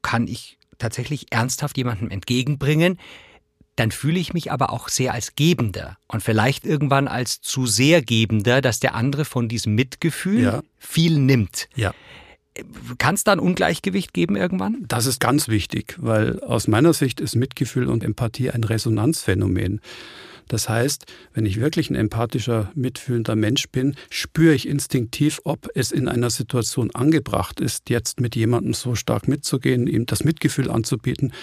kann 0.01 0.27
ich 0.27 0.57
tatsächlich 0.79 1.27
ernsthaft 1.31 1.77
jemandem 1.77 2.09
entgegenbringen 2.09 2.99
dann 3.77 3.91
fühle 3.91 4.19
ich 4.19 4.33
mich 4.33 4.51
aber 4.51 4.73
auch 4.73 4.89
sehr 4.89 5.13
als 5.13 5.35
Gebender 5.35 5.97
und 6.07 6.21
vielleicht 6.21 6.65
irgendwann 6.65 7.07
als 7.07 7.41
zu 7.41 7.65
sehr 7.65 8.01
Gebender, 8.01 8.59
dass 8.61 8.79
der 8.79 8.95
andere 8.95 9.23
von 9.23 9.47
diesem 9.47 9.75
Mitgefühl 9.75 10.43
ja. 10.43 10.63
viel 10.77 11.19
nimmt. 11.19 11.69
Ja. 11.75 11.93
Kann 12.97 13.13
es 13.13 13.23
da 13.23 13.33
ein 13.33 13.39
Ungleichgewicht 13.39 14.15
geben 14.15 14.35
irgendwann? 14.35 14.83
Das 14.87 15.05
ist 15.05 15.19
ganz 15.19 15.47
wichtig, 15.47 15.95
weil 15.99 16.39
aus 16.41 16.67
meiner 16.67 16.91
Sicht 16.93 17.21
ist 17.21 17.35
Mitgefühl 17.35 17.87
und 17.87 18.03
Empathie 18.03 18.49
ein 18.49 18.63
Resonanzphänomen. 18.63 19.79
Das 20.47 20.69
heißt, 20.69 21.05
wenn 21.33 21.45
ich 21.45 21.59
wirklich 21.59 21.89
ein 21.89 21.95
empathischer, 21.95 22.71
mitfühlender 22.75 23.35
Mensch 23.35 23.69
bin, 23.69 23.95
spüre 24.09 24.53
ich 24.53 24.67
instinktiv, 24.67 25.39
ob 25.43 25.69
es 25.75 25.91
in 25.91 26.07
einer 26.07 26.29
Situation 26.29 26.91
angebracht 26.93 27.59
ist, 27.59 27.89
jetzt 27.89 28.19
mit 28.19 28.35
jemandem 28.35 28.73
so 28.73 28.95
stark 28.95 29.27
mitzugehen, 29.27 29.87
ihm 29.87 30.05
das 30.05 30.23
Mitgefühl 30.23 30.69
anzubieten. 30.69 31.33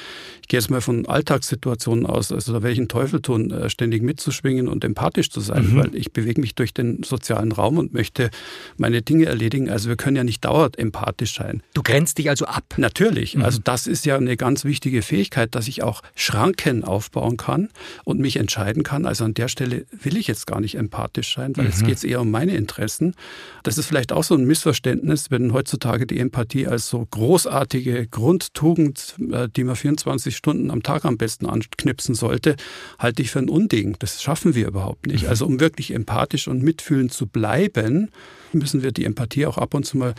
Ich 0.43 0.49
gehe 0.49 0.61
jetzt 0.61 0.71
mal 0.71 0.81
von 0.81 1.07
Alltagssituationen 1.07 2.07
aus, 2.07 2.33
also 2.33 2.53
da 2.53 2.63
welchen 2.63 2.89
Teufel 2.89 3.21
tun, 3.21 3.51
äh, 3.51 3.71
ständig 3.71 4.03
mitzuschwingen 4.03 4.69
und 4.69 4.85
empathisch 4.85 5.31
zu 5.31 5.41
sein, 5.41 5.73
mhm. 5.73 5.77
weil 5.77 5.95
ich 5.95 6.13
bewege 6.13 6.41
mich 6.41 6.55
durch 6.55 6.75
den 6.75 7.03
sozialen 7.03 7.53
Raum 7.53 7.79
und 7.79 7.93
möchte 7.93 8.31
meine 8.77 9.03
Dinge 9.03 9.27
erledigen. 9.27 9.71
Also 9.71 9.89
wir 9.89 9.97
können 9.97 10.17
ja 10.17 10.25
nicht 10.25 10.45
dauernd 10.45 10.79
empathisch 10.79 11.35
sein. 11.35 11.63
Du 11.75 11.83
grenzt 11.83 12.19
dich 12.19 12.31
also 12.31 12.47
ab. 12.47 12.75
Natürlich. 12.77 13.37
Mhm. 13.37 13.43
Also 13.43 13.61
das 13.63 13.87
ist 13.87 14.07
ja 14.07 14.17
eine 14.17 14.37
ganz 14.37 14.65
wichtige 14.65 15.03
Fähigkeit, 15.03 15.55
dass 15.55 15.69
ich 15.69 15.83
auch 15.83 16.03
Schranken 16.15 16.85
aufbauen 16.85 17.37
kann 17.37 17.69
und 18.05 18.21
mich 18.21 18.37
entscheiden 18.37 18.83
kann, 18.83 18.94
kann. 18.95 19.07
Also 19.07 19.25
an 19.25 19.35
der 19.35 19.49
Stelle 19.49 19.87
will 19.91 20.17
ich 20.17 20.27
jetzt 20.27 20.47
gar 20.47 20.61
nicht 20.61 20.77
empathisch 20.77 21.35
sein, 21.35 21.57
weil 21.57 21.65
mhm. 21.65 21.71
jetzt 21.71 21.85
geht 21.85 21.97
es 21.97 22.05
eher 22.05 22.21
um 22.21 22.31
meine 22.31 22.55
Interessen. 22.55 23.15
Das 23.63 23.77
ist 23.77 23.87
vielleicht 23.87 24.13
auch 24.13 24.25
so 24.25 24.35
ein 24.35 24.45
Missverständnis, 24.45 25.31
wenn 25.31 25.53
heutzutage 25.53 26.07
die 26.07 26.19
Empathie 26.19 26.67
als 26.67 26.89
so 26.89 27.07
großartige 27.11 28.07
Grundtugend, 28.07 29.17
äh, 29.33 29.49
die 29.49 29.65
man 29.65 29.77
24 29.77 30.37
Stunden 30.37 30.71
am 30.71 30.83
Tag 30.83 31.05
am 31.05 31.19
besten 31.19 31.47
anknipsen 31.47 32.15
sollte, 32.15 32.57
halte 32.99 33.23
ich 33.23 33.31
für 33.31 33.41
ein 33.41 33.49
Unding. 33.49 33.97
Das 33.99 34.23
schaffen 34.23 34.55
wir 34.55 34.69
überhaupt 34.69 35.07
nicht. 35.07 35.25
Mhm. 35.25 35.29
Also 35.29 35.47
um 35.47 35.61
wirklich 35.61 35.93
empathisch 35.93 36.47
und 36.49 36.63
mitfühlend 36.63 37.13
zu 37.13 37.27
bleiben, 37.27 38.11
müssen 38.53 38.83
wir 38.83 38.93
die 38.93 39.05
Empathie 39.05 39.47
auch 39.47 39.59
ab 39.59 39.75
und 39.75 39.85
zu 39.85 39.99
mal 39.99 40.15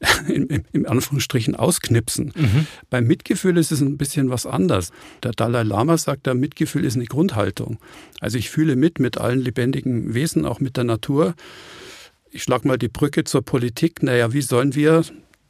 in, 0.28 0.64
in, 0.72 0.86
Anführungsstrichen 0.86 1.54
ausknipsen. 1.54 2.32
Mhm. 2.36 2.66
Beim 2.90 3.06
Mitgefühl 3.06 3.56
ist 3.56 3.72
es 3.72 3.80
ein 3.80 3.96
bisschen 3.96 4.30
was 4.30 4.44
anders. 4.44 4.90
Der 5.22 5.32
Dalai 5.32 5.62
Lama 5.62 5.96
sagt, 5.96 6.26
der 6.26 6.34
Mitgefühl 6.34 6.84
ist 6.84 6.96
eine 6.96 7.06
Grundhaltung. 7.06 7.78
Also 8.20 8.36
ich 8.36 8.50
fühle 8.50 8.76
mit 8.76 8.98
mit 8.98 9.18
allen 9.18 9.40
lebendigen 9.40 10.14
Wesen, 10.14 10.44
auch 10.44 10.60
mit 10.60 10.76
der 10.76 10.84
Natur. 10.84 11.34
Ich 12.30 12.42
schlage 12.42 12.68
mal 12.68 12.78
die 12.78 12.88
Brücke 12.88 13.24
zur 13.24 13.42
Politik. 13.42 14.02
Naja, 14.02 14.32
wie 14.32 14.42
sollen 14.42 14.74
wir 14.74 15.02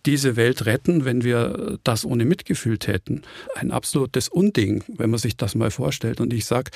diese 0.05 0.37
Welt 0.37 0.67
retten, 0.67 1.05
wenn 1.05 1.25
wir 1.25 1.79
das 1.83 2.05
ohne 2.05 2.25
Mitgefühl 2.25 2.79
täten? 2.79 3.23
Ein 3.57 3.73
absolutes 3.73 4.29
Unding, 4.29 4.85
wenn 4.87 5.11
man 5.11 5.19
sich 5.19 5.37
das 5.37 5.57
mal 5.57 5.73
vorstellt. 5.73 6.21
Und 6.21 6.33
ich 6.33 6.45
sage, 6.45 6.71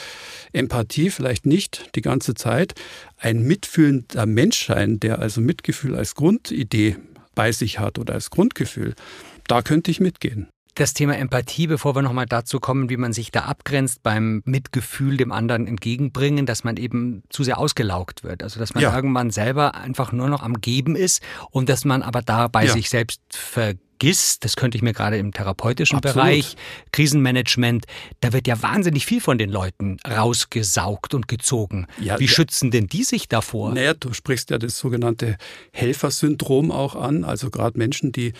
Empathie 0.52 1.10
vielleicht 1.10 1.46
nicht 1.46 1.90
die 1.94 2.02
ganze 2.02 2.34
Zeit, 2.34 2.74
ein 3.16 3.42
mitfühlender 3.42 4.26
Menschsein, 4.26 4.98
der 4.98 5.20
also 5.20 5.40
Mitgefühl 5.40 5.94
als 5.94 6.16
Grundidee 6.16 6.96
bei 7.40 7.52
sich 7.52 7.78
hat 7.78 7.98
oder 7.98 8.12
als 8.12 8.28
Grundgefühl, 8.28 8.94
da 9.46 9.62
könnte 9.62 9.90
ich 9.90 9.98
mitgehen. 9.98 10.48
Das 10.74 10.92
Thema 10.92 11.16
Empathie, 11.16 11.66
bevor 11.66 11.96
wir 11.96 12.02
nochmal 12.02 12.26
dazu 12.26 12.60
kommen, 12.60 12.90
wie 12.90 12.98
man 12.98 13.14
sich 13.14 13.30
da 13.30 13.44
abgrenzt 13.44 14.02
beim 14.02 14.42
Mitgefühl 14.44 15.16
dem 15.16 15.32
anderen 15.32 15.66
entgegenbringen, 15.66 16.44
dass 16.44 16.64
man 16.64 16.76
eben 16.76 17.22
zu 17.30 17.42
sehr 17.42 17.56
ausgelaugt 17.56 18.24
wird. 18.24 18.42
Also 18.42 18.60
dass 18.60 18.74
man 18.74 18.82
ja. 18.82 18.94
irgendwann 18.94 19.30
selber 19.30 19.74
einfach 19.74 20.12
nur 20.12 20.28
noch 20.28 20.42
am 20.42 20.60
Geben 20.60 20.96
ist 20.96 21.22
und 21.50 21.70
dass 21.70 21.86
man 21.86 22.02
aber 22.02 22.20
da 22.20 22.46
bei 22.48 22.66
ja. 22.66 22.74
sich 22.74 22.90
selbst 22.90 23.22
vergisst. 23.30 23.89
Das 24.40 24.56
könnte 24.56 24.76
ich 24.76 24.82
mir 24.82 24.92
gerade 24.92 25.18
im 25.18 25.32
therapeutischen 25.32 25.98
Absolut. 25.98 26.16
Bereich, 26.16 26.56
Krisenmanagement, 26.92 27.86
da 28.20 28.32
wird 28.32 28.46
ja 28.46 28.60
wahnsinnig 28.62 29.06
viel 29.06 29.20
von 29.20 29.38
den 29.38 29.50
Leuten 29.50 29.98
rausgesaugt 30.08 31.14
und 31.14 31.28
gezogen. 31.28 31.86
Ja, 32.00 32.18
Wie 32.18 32.28
schützen 32.28 32.70
denn 32.70 32.86
die 32.86 33.04
sich 33.04 33.28
davor? 33.28 33.74
Naja, 33.74 33.94
du 33.94 34.12
sprichst 34.12 34.50
ja 34.50 34.58
das 34.58 34.78
sogenannte 34.78 35.36
Helfersyndrom 35.72 36.70
auch 36.70 36.96
an. 36.96 37.24
Also 37.24 37.50
gerade 37.50 37.78
Menschen, 37.78 38.12
die 38.12 38.32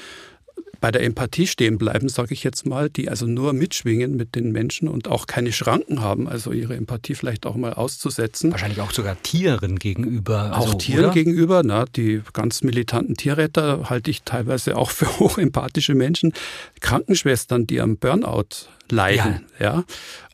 bei 0.81 0.91
der 0.91 1.03
Empathie 1.03 1.47
stehen 1.47 1.77
bleiben, 1.79 2.09
sage 2.09 2.33
ich 2.33 2.43
jetzt 2.43 2.67
mal, 2.67 2.89
die 2.89 3.09
also 3.09 3.27
nur 3.27 3.53
mitschwingen 3.53 4.17
mit 4.17 4.35
den 4.35 4.51
Menschen 4.51 4.89
und 4.89 5.09
auch 5.09 5.27
keine 5.27 5.53
Schranken 5.53 6.01
haben, 6.01 6.29
also 6.29 6.53
ihre 6.53 6.75
Empathie 6.75 7.15
vielleicht 7.15 7.45
auch 7.47 7.57
mal 7.57 7.75
auszusetzen. 7.75 8.51
Wahrscheinlich 8.51 8.81
auch 8.81 8.93
sogar 8.93 9.21
Tieren 9.23 9.79
gegenüber. 9.79 10.53
Auch 10.55 10.67
also, 10.67 10.79
Tieren 10.79 11.07
oder? 11.07 11.15
gegenüber, 11.15 11.63
na, 11.65 11.85
die 11.85 12.23
ganz 12.33 12.63
militanten 12.63 13.17
Tierretter 13.17 13.91
halte 13.91 14.11
ich 14.11 14.23
teilweise 14.23 14.77
auch 14.77 14.91
für 14.91 15.19
hochempathische 15.19 15.95
Menschen. 15.95 16.33
Krankenschwestern, 16.81 17.67
die 17.67 17.81
am 17.81 17.97
Burnout 17.97 18.69
leiden, 18.91 19.45
ja. 19.59 19.75
ja. 19.75 19.85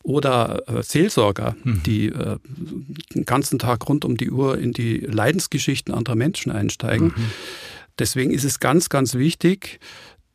Oder 0.03 0.63
äh, 0.69 0.83
Seelsorger, 0.85 1.57
mhm. 1.65 1.83
die 1.85 2.07
äh, 2.07 2.39
den 3.15 3.25
ganzen 3.25 3.59
Tag 3.59 3.89
rund 3.89 4.05
um 4.05 4.17
die 4.17 4.31
Uhr 4.31 4.57
in 4.57 4.73
die 4.73 4.99
Leidensgeschichten 4.99 5.93
anderer 5.93 6.15
Menschen 6.15 6.53
einsteigen. 6.53 7.09
Mhm. 7.09 7.31
Deswegen 7.99 8.31
ist 8.31 8.45
es 8.45 8.61
ganz, 8.61 8.89
ganz 8.89 9.15
wichtig, 9.15 9.81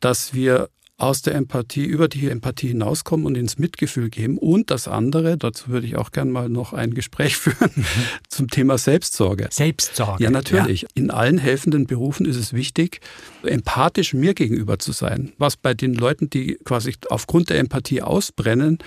dass 0.02 0.34
wir 0.34 0.68
aus 0.98 1.22
der 1.22 1.34
Empathie, 1.34 1.84
über 1.84 2.06
die 2.06 2.28
Empathie 2.28 2.68
hinauskommen 2.68 3.26
und 3.26 3.36
ins 3.36 3.58
Mitgefühl 3.58 4.08
gehen. 4.08 4.38
Und 4.38 4.70
das 4.70 4.86
andere, 4.86 5.36
dazu 5.36 5.68
würde 5.68 5.86
ich 5.86 5.96
auch 5.96 6.12
gerne 6.12 6.30
mal 6.30 6.48
noch 6.48 6.72
ein 6.72 6.94
Gespräch 6.94 7.36
führen, 7.38 7.70
mhm. 7.74 7.84
zum 8.28 8.48
Thema 8.48 8.78
Selbstsorge. 8.78 9.48
Selbstsorge. 9.50 10.22
Ja, 10.22 10.30
natürlich. 10.30 10.82
Ja. 10.82 10.88
In 10.94 11.10
allen 11.10 11.38
helfenden 11.38 11.86
Berufen 11.86 12.24
ist 12.24 12.36
es 12.36 12.52
wichtig, 12.52 13.00
empathisch 13.42 14.14
mir 14.14 14.34
gegenüber 14.34 14.78
zu 14.78 14.92
sein. 14.92 15.32
Was 15.38 15.56
bei 15.56 15.74
den 15.74 15.94
Leuten, 15.94 16.30
die 16.30 16.58
quasi 16.64 16.94
aufgrund 17.08 17.50
der 17.50 17.58
Empathie 17.58 18.02
ausbrennen, 18.02 18.78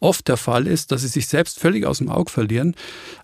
oft 0.00 0.28
der 0.28 0.38
Fall 0.38 0.66
ist, 0.66 0.92
dass 0.92 1.02
sie 1.02 1.08
sich 1.08 1.26
selbst 1.26 1.60
völlig 1.60 1.84
aus 1.84 1.98
dem 1.98 2.08
Auge 2.08 2.30
verlieren, 2.30 2.74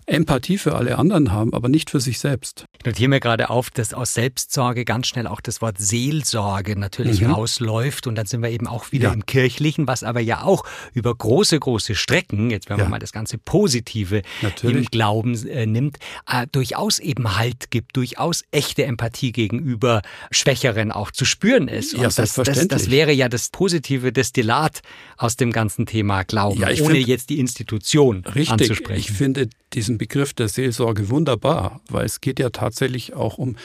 Empathie 0.07 0.57
für 0.57 0.75
alle 0.75 0.97
anderen 0.97 1.33
haben, 1.33 1.53
aber 1.53 1.67
nicht 1.67 1.89
für 1.89 1.99
sich 1.99 2.19
selbst. 2.19 2.65
Ich 2.79 2.85
notiere 2.85 3.09
mir 3.09 3.19
gerade 3.19 3.49
auf, 3.49 3.69
dass 3.69 3.93
aus 3.93 4.13
Selbstsorge 4.13 4.85
ganz 4.85 5.07
schnell 5.07 5.27
auch 5.27 5.41
das 5.41 5.61
Wort 5.61 5.77
Seelsorge 5.79 6.79
natürlich 6.79 7.21
mhm. 7.21 7.31
rausläuft 7.31 8.07
und 8.07 8.15
dann 8.15 8.25
sind 8.25 8.41
wir 8.41 8.49
eben 8.49 8.67
auch 8.67 8.93
wieder 8.93 9.09
ja. 9.09 9.13
im 9.13 9.25
Kirchlichen, 9.25 9.85
was 9.85 10.03
aber 10.03 10.21
ja 10.21 10.43
auch 10.43 10.63
über 10.93 11.13
große, 11.13 11.59
große 11.59 11.95
Strecken, 11.95 12.49
jetzt 12.49 12.69
wenn 12.69 12.77
man 12.77 12.89
mal 12.89 12.99
das 12.99 13.11
ganze 13.11 13.37
Positive 13.37 14.21
natürlich. 14.41 14.77
im 14.77 14.85
Glauben 14.85 15.35
äh, 15.47 15.65
nimmt, 15.65 15.97
äh, 16.31 16.47
durchaus 16.51 16.99
eben 16.99 17.37
Halt 17.37 17.69
gibt, 17.69 17.97
durchaus 17.97 18.43
echte 18.51 18.85
Empathie 18.85 19.33
gegenüber 19.33 20.01
Schwächeren 20.31 20.93
auch 20.93 21.11
zu 21.11 21.25
spüren 21.25 21.67
ist. 21.67 21.93
Und 21.93 22.03
ja, 22.03 22.09
das, 22.09 22.33
das, 22.33 22.67
das 22.67 22.89
wäre 22.89 23.11
ja 23.11 23.27
das 23.27 23.49
positive 23.49 24.13
Destillat 24.13 24.79
aus 25.17 25.35
dem 25.35 25.51
ganzen 25.51 25.85
Thema 25.85 26.23
Glauben. 26.23 26.61
Ja, 26.61 26.69
ja, 26.69 26.83
ohne 26.83 26.95
find, 26.95 27.07
jetzt 27.07 27.29
die 27.29 27.39
Institution 27.39 28.23
richtig, 28.25 28.51
anzusprechen. 28.51 28.99
Ich 28.99 29.11
finde 29.11 29.49
diesen 29.73 29.97
Begriff 29.97 30.33
der 30.33 30.47
Seelsorge 30.47 31.09
wunderbar, 31.09 31.81
weil 31.89 32.05
es 32.05 32.21
geht 32.21 32.39
ja 32.39 32.49
tatsächlich 32.49 33.13
auch 33.13 33.37
um 33.37 33.57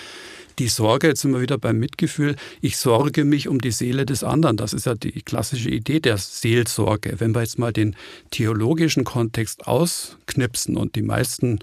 die 0.59 0.69
Sorge, 0.69 1.09
jetzt 1.09 1.23
sind 1.23 1.33
wir 1.33 1.41
wieder 1.41 1.59
beim 1.59 1.79
Mitgefühl, 1.79 2.37
ich 2.61 2.77
sorge 2.77 3.25
mich 3.25 3.49
um 3.49 3.61
die 3.61 3.71
Seele 3.71 4.05
des 4.05 4.23
anderen. 4.23 4.57
Das 4.57 4.73
ist 4.75 4.87
ja 4.87 4.95
die 4.95 5.23
klassische 5.23 5.71
Idee 5.71 6.01
der 6.01 6.19
Seelsorge. 6.19 7.15
Wenn 7.19 7.35
wir 7.35 7.41
jetzt 7.41 7.59
mal 7.59 7.73
den 7.73 7.97
theologischen 8.31 9.05
Kontext 9.05 9.67
ausknipsen 9.67 10.77
und 10.77 10.95
die 10.95 11.03
meisten 11.03 11.61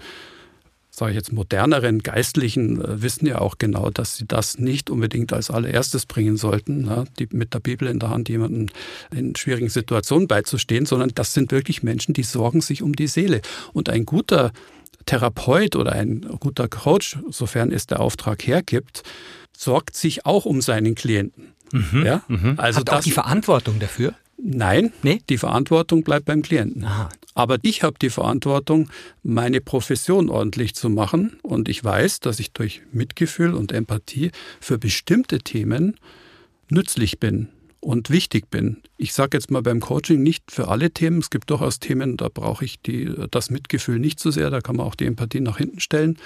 sage 0.90 1.12
ich 1.12 1.16
jetzt, 1.16 1.32
moderneren 1.32 2.00
Geistlichen 2.00 2.80
äh, 2.80 3.02
wissen 3.02 3.26
ja 3.26 3.38
auch 3.38 3.58
genau, 3.58 3.90
dass 3.90 4.16
sie 4.16 4.26
das 4.26 4.58
nicht 4.58 4.90
unbedingt 4.90 5.32
als 5.32 5.50
allererstes 5.50 6.06
bringen 6.06 6.36
sollten, 6.36 6.82
ne? 6.82 7.04
die 7.18 7.28
mit 7.32 7.54
der 7.54 7.60
Bibel 7.60 7.88
in 7.88 7.98
der 7.98 8.10
Hand 8.10 8.28
jemanden 8.28 8.66
in 9.14 9.36
schwierigen 9.36 9.68
Situationen 9.68 10.28
beizustehen, 10.28 10.86
sondern 10.86 11.10
das 11.14 11.32
sind 11.32 11.52
wirklich 11.52 11.82
Menschen, 11.82 12.12
die 12.12 12.22
sorgen 12.22 12.60
sich 12.60 12.82
um 12.82 12.94
die 12.94 13.06
Seele. 13.06 13.40
Und 13.72 13.88
ein 13.88 14.04
guter 14.04 14.52
Therapeut 15.06 15.76
oder 15.76 15.92
ein 15.92 16.22
guter 16.40 16.68
Coach, 16.68 17.18
sofern 17.30 17.72
es 17.72 17.86
der 17.86 18.00
Auftrag 18.00 18.46
hergibt, 18.46 19.02
sorgt 19.56 19.96
sich 19.96 20.26
auch 20.26 20.44
um 20.44 20.60
seinen 20.60 20.94
Klienten. 20.94 21.54
Mhm, 21.72 22.04
ja? 22.04 22.22
Mhm. 22.28 22.54
Also 22.58 22.80
Hat 22.80 22.88
das, 22.88 22.98
auch 22.98 23.02
die 23.02 23.12
Verantwortung 23.12 23.78
dafür? 23.78 24.14
Nein, 24.42 24.92
nee? 25.02 25.20
die 25.28 25.38
Verantwortung 25.38 26.02
bleibt 26.02 26.26
beim 26.26 26.42
Klienten. 26.42 26.84
Aha. 26.84 27.10
Aber 27.34 27.58
ich 27.62 27.82
habe 27.82 27.96
die 28.00 28.10
Verantwortung, 28.10 28.90
meine 29.22 29.60
Profession 29.60 30.28
ordentlich 30.28 30.74
zu 30.74 30.88
machen. 30.88 31.38
Und 31.42 31.68
ich 31.68 31.82
weiß, 31.82 32.20
dass 32.20 32.40
ich 32.40 32.52
durch 32.52 32.82
Mitgefühl 32.92 33.54
und 33.54 33.72
Empathie 33.72 34.30
für 34.60 34.78
bestimmte 34.78 35.38
Themen 35.38 35.96
nützlich 36.68 37.20
bin 37.20 37.48
und 37.80 38.10
wichtig 38.10 38.50
bin. 38.50 38.78
Ich 38.96 39.14
sage 39.14 39.36
jetzt 39.36 39.50
mal 39.50 39.62
beim 39.62 39.80
Coaching 39.80 40.22
nicht 40.22 40.50
für 40.50 40.68
alle 40.68 40.90
Themen. 40.90 41.20
Es 41.20 41.30
gibt 41.30 41.50
durchaus 41.50 41.78
Themen, 41.80 42.16
da 42.16 42.28
brauche 42.28 42.64
ich 42.64 42.80
die, 42.80 43.10
das 43.30 43.50
Mitgefühl 43.50 43.98
nicht 43.98 44.20
so 44.20 44.30
sehr. 44.30 44.50
Da 44.50 44.60
kann 44.60 44.76
man 44.76 44.86
auch 44.86 44.94
die 44.94 45.06
Empathie 45.06 45.40
nach 45.40 45.58
hinten 45.58 45.80
stellen. 45.80 46.18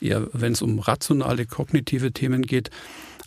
Eher 0.00 0.28
wenn 0.32 0.52
es 0.52 0.62
um 0.62 0.80
rationale, 0.80 1.46
kognitive 1.46 2.12
Themen 2.12 2.42
geht. 2.42 2.70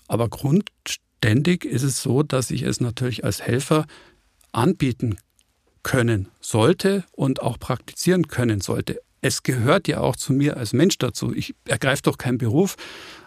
Aber 0.08 0.30
grundständig 0.30 1.66
ist 1.66 1.84
es 1.84 2.04
so, 2.04 2.22
dass 2.22 2.52
ich 2.52 2.64
es 2.64 2.82
natürlich 2.82 3.24
als 3.24 3.42
Helfer 3.42 3.86
anbieten 4.56 5.18
können 5.84 6.30
sollte 6.42 7.04
und 7.12 7.42
auch 7.42 7.60
praktizieren 7.60 8.28
können 8.28 8.62
sollte. 8.62 9.02
Es 9.22 9.44
gehört 9.44 9.88
ja 9.88 10.02
auch 10.02 10.16
zu 10.16 10.34
mir 10.34 10.58
als 10.58 10.74
Mensch 10.74 10.98
dazu. 10.98 11.34
Ich 11.34 11.56
ergreife 11.68 12.04
doch 12.04 12.18
keinen 12.18 12.38
Beruf, 12.38 12.76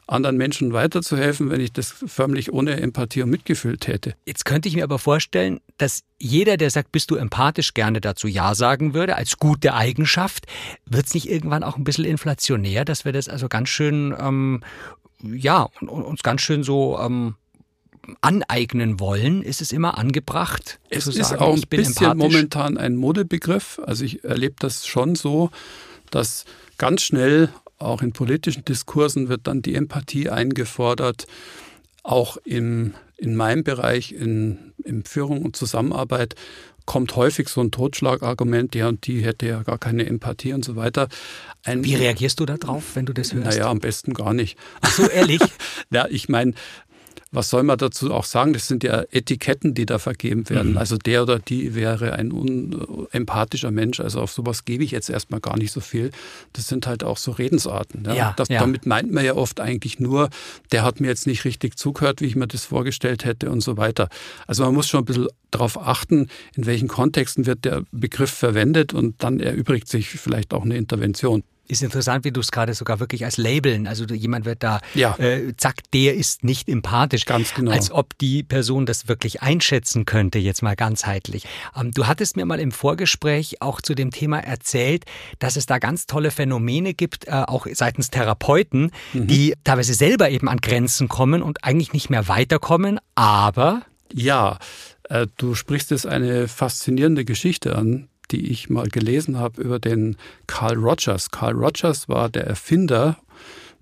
anderen 0.08 0.36
Menschen 0.36 0.72
weiterzuhelfen, 0.72 1.50
wenn 1.50 1.60
ich 1.60 1.72
das 1.72 1.90
förmlich 2.06 2.52
ohne 2.52 2.80
Empathie 2.80 3.22
und 3.22 3.30
Mitgefühl 3.30 3.76
täte. 3.78 4.14
Jetzt 4.24 4.44
könnte 4.44 4.68
ich 4.68 4.74
mir 4.74 4.84
aber 4.84 4.98
vorstellen, 4.98 5.60
dass 5.76 6.02
jeder, 6.18 6.56
der 6.56 6.70
sagt, 6.70 6.92
bist 6.92 7.10
du 7.10 7.16
empathisch, 7.16 7.74
gerne 7.74 8.00
dazu 8.00 8.26
Ja 8.26 8.54
sagen 8.54 8.94
würde, 8.94 9.16
als 9.16 9.36
gute 9.36 9.74
Eigenschaft. 9.74 10.46
Wird 10.86 11.06
es 11.06 11.14
nicht 11.14 11.28
irgendwann 11.28 11.62
auch 11.62 11.76
ein 11.76 11.84
bisschen 11.84 12.04
inflationär, 12.04 12.84
dass 12.84 13.04
wir 13.04 13.12
das 13.12 13.28
also 13.28 13.48
ganz 13.48 13.68
schön, 13.68 14.14
ähm, 14.18 14.62
ja, 15.22 15.68
uns 15.80 16.22
ganz 16.22 16.42
schön 16.42 16.62
so 16.62 16.98
ähm, 16.98 17.34
aneignen 18.20 19.00
wollen, 19.00 19.42
ist 19.42 19.60
es 19.60 19.72
immer 19.72 19.98
angebracht. 19.98 20.78
Es 20.90 21.06
ist 21.06 21.16
sagen, 21.16 21.42
auch 21.42 21.54
ein 21.54 21.62
bisschen 21.68 22.16
momentan 22.16 22.78
ein 22.78 22.96
Modebegriff. 22.96 23.80
Also 23.84 24.04
ich 24.04 24.24
erlebe 24.24 24.56
das 24.58 24.86
schon 24.86 25.14
so, 25.14 25.50
dass 26.10 26.44
ganz 26.78 27.02
schnell 27.02 27.50
auch 27.78 28.02
in 28.02 28.12
politischen 28.12 28.64
Diskursen 28.64 29.28
wird 29.28 29.46
dann 29.46 29.62
die 29.62 29.74
Empathie 29.74 30.30
eingefordert. 30.30 31.26
Auch 32.02 32.36
im, 32.38 32.94
in 33.16 33.36
meinem 33.36 33.64
Bereich, 33.64 34.12
in, 34.12 34.72
in 34.84 35.04
Führung 35.04 35.42
und 35.42 35.56
Zusammenarbeit, 35.56 36.34
kommt 36.88 37.16
häufig 37.16 37.48
so 37.48 37.60
ein 37.60 37.70
Totschlagargument, 37.70 38.74
ja, 38.74 38.88
und 38.88 39.06
die 39.06 39.20
hätte 39.20 39.46
ja 39.46 39.62
gar 39.62 39.76
keine 39.76 40.06
Empathie 40.06 40.54
und 40.54 40.64
so 40.64 40.74
weiter. 40.74 41.08
Ein, 41.62 41.84
Wie 41.84 41.94
reagierst 41.94 42.40
du 42.40 42.46
da 42.46 42.56
drauf, 42.56 42.82
wenn 42.94 43.04
du 43.04 43.12
das 43.12 43.34
hörst? 43.34 43.46
Naja, 43.46 43.68
am 43.68 43.78
besten 43.78 44.14
gar 44.14 44.32
nicht. 44.32 44.58
Ach 44.80 44.90
so, 44.90 45.06
ehrlich? 45.06 45.42
ja, 45.90 46.06
ich 46.08 46.30
meine, 46.30 46.54
was 47.30 47.50
soll 47.50 47.62
man 47.62 47.76
dazu 47.76 48.12
auch 48.12 48.24
sagen? 48.24 48.52
Das 48.52 48.68
sind 48.68 48.84
ja 48.84 49.04
Etiketten, 49.10 49.74
die 49.74 49.86
da 49.86 49.98
vergeben 49.98 50.48
werden. 50.48 50.72
Mhm. 50.72 50.78
Also 50.78 50.96
der 50.96 51.22
oder 51.22 51.38
die 51.38 51.74
wäre 51.74 52.14
ein 52.14 52.32
unempathischer 52.32 53.70
Mensch. 53.70 54.00
Also 54.00 54.20
auf 54.20 54.32
sowas 54.32 54.64
gebe 54.64 54.82
ich 54.82 54.92
jetzt 54.92 55.10
erstmal 55.10 55.40
gar 55.40 55.58
nicht 55.58 55.72
so 55.72 55.80
viel. 55.80 56.10
Das 56.54 56.68
sind 56.68 56.86
halt 56.86 57.04
auch 57.04 57.18
so 57.18 57.32
Redensarten. 57.32 58.04
Ja? 58.04 58.14
Ja, 58.14 58.34
das, 58.36 58.48
ja. 58.48 58.60
Damit 58.60 58.86
meint 58.86 59.12
man 59.12 59.24
ja 59.24 59.34
oft 59.34 59.60
eigentlich 59.60 60.00
nur, 60.00 60.30
der 60.72 60.84
hat 60.84 61.00
mir 61.00 61.08
jetzt 61.08 61.26
nicht 61.26 61.44
richtig 61.44 61.76
zugehört, 61.76 62.20
wie 62.20 62.26
ich 62.26 62.36
mir 62.36 62.46
das 62.46 62.64
vorgestellt 62.64 63.24
hätte 63.24 63.50
und 63.50 63.60
so 63.60 63.76
weiter. 63.76 64.08
Also 64.46 64.64
man 64.64 64.74
muss 64.74 64.88
schon 64.88 65.02
ein 65.02 65.06
bisschen 65.06 65.28
darauf 65.50 65.78
achten, 65.78 66.28
in 66.54 66.66
welchen 66.66 66.88
Kontexten 66.88 67.46
wird 67.46 67.64
der 67.64 67.84
Begriff 67.92 68.30
verwendet 68.30 68.94
und 68.94 69.22
dann 69.22 69.40
erübrigt 69.40 69.88
sich 69.88 70.08
vielleicht 70.08 70.54
auch 70.54 70.64
eine 70.64 70.76
Intervention. 70.76 71.42
Ist 71.68 71.82
interessant, 71.82 72.24
wie 72.24 72.32
du 72.32 72.40
es 72.40 72.50
gerade 72.50 72.72
sogar 72.72 72.98
wirklich 72.98 73.26
als 73.26 73.36
Labeln, 73.36 73.86
also 73.86 74.06
jemand 74.06 74.46
wird 74.46 74.62
da, 74.62 74.80
ja. 74.94 75.14
äh, 75.18 75.54
zack, 75.56 75.76
der 75.92 76.14
ist 76.14 76.42
nicht 76.42 76.66
empathisch. 76.66 77.26
Ganz 77.26 77.52
genau. 77.52 77.70
Als 77.70 77.90
ob 77.90 78.16
die 78.16 78.42
Person 78.42 78.86
das 78.86 79.06
wirklich 79.06 79.42
einschätzen 79.42 80.06
könnte, 80.06 80.38
jetzt 80.38 80.62
mal 80.62 80.76
ganzheitlich. 80.76 81.44
Ähm, 81.78 81.90
du 81.90 82.06
hattest 82.06 82.36
mir 82.36 82.46
mal 82.46 82.58
im 82.58 82.72
Vorgespräch 82.72 83.60
auch 83.60 83.82
zu 83.82 83.94
dem 83.94 84.10
Thema 84.10 84.38
erzählt, 84.38 85.04
dass 85.40 85.56
es 85.56 85.66
da 85.66 85.78
ganz 85.78 86.06
tolle 86.06 86.30
Phänomene 86.30 86.94
gibt, 86.94 87.28
äh, 87.28 87.32
auch 87.32 87.66
seitens 87.70 88.08
Therapeuten, 88.08 88.90
mhm. 89.12 89.26
die 89.26 89.54
teilweise 89.62 89.92
selber 89.92 90.30
eben 90.30 90.48
an 90.48 90.58
Grenzen 90.58 91.08
kommen 91.08 91.42
und 91.42 91.64
eigentlich 91.64 91.92
nicht 91.92 92.08
mehr 92.08 92.28
weiterkommen, 92.28 92.98
aber... 93.14 93.82
Ja, 94.14 94.58
äh, 95.10 95.26
du 95.36 95.54
sprichst 95.54 95.90
jetzt 95.90 96.06
eine 96.06 96.48
faszinierende 96.48 97.26
Geschichte 97.26 97.76
an 97.76 98.08
die 98.30 98.50
ich 98.50 98.68
mal 98.68 98.88
gelesen 98.88 99.38
habe 99.38 99.62
über 99.62 99.78
den 99.78 100.16
Carl 100.46 100.76
Rogers. 100.76 101.30
Carl 101.30 101.54
Rogers 101.54 102.08
war 102.08 102.28
der 102.28 102.46
Erfinder 102.46 103.18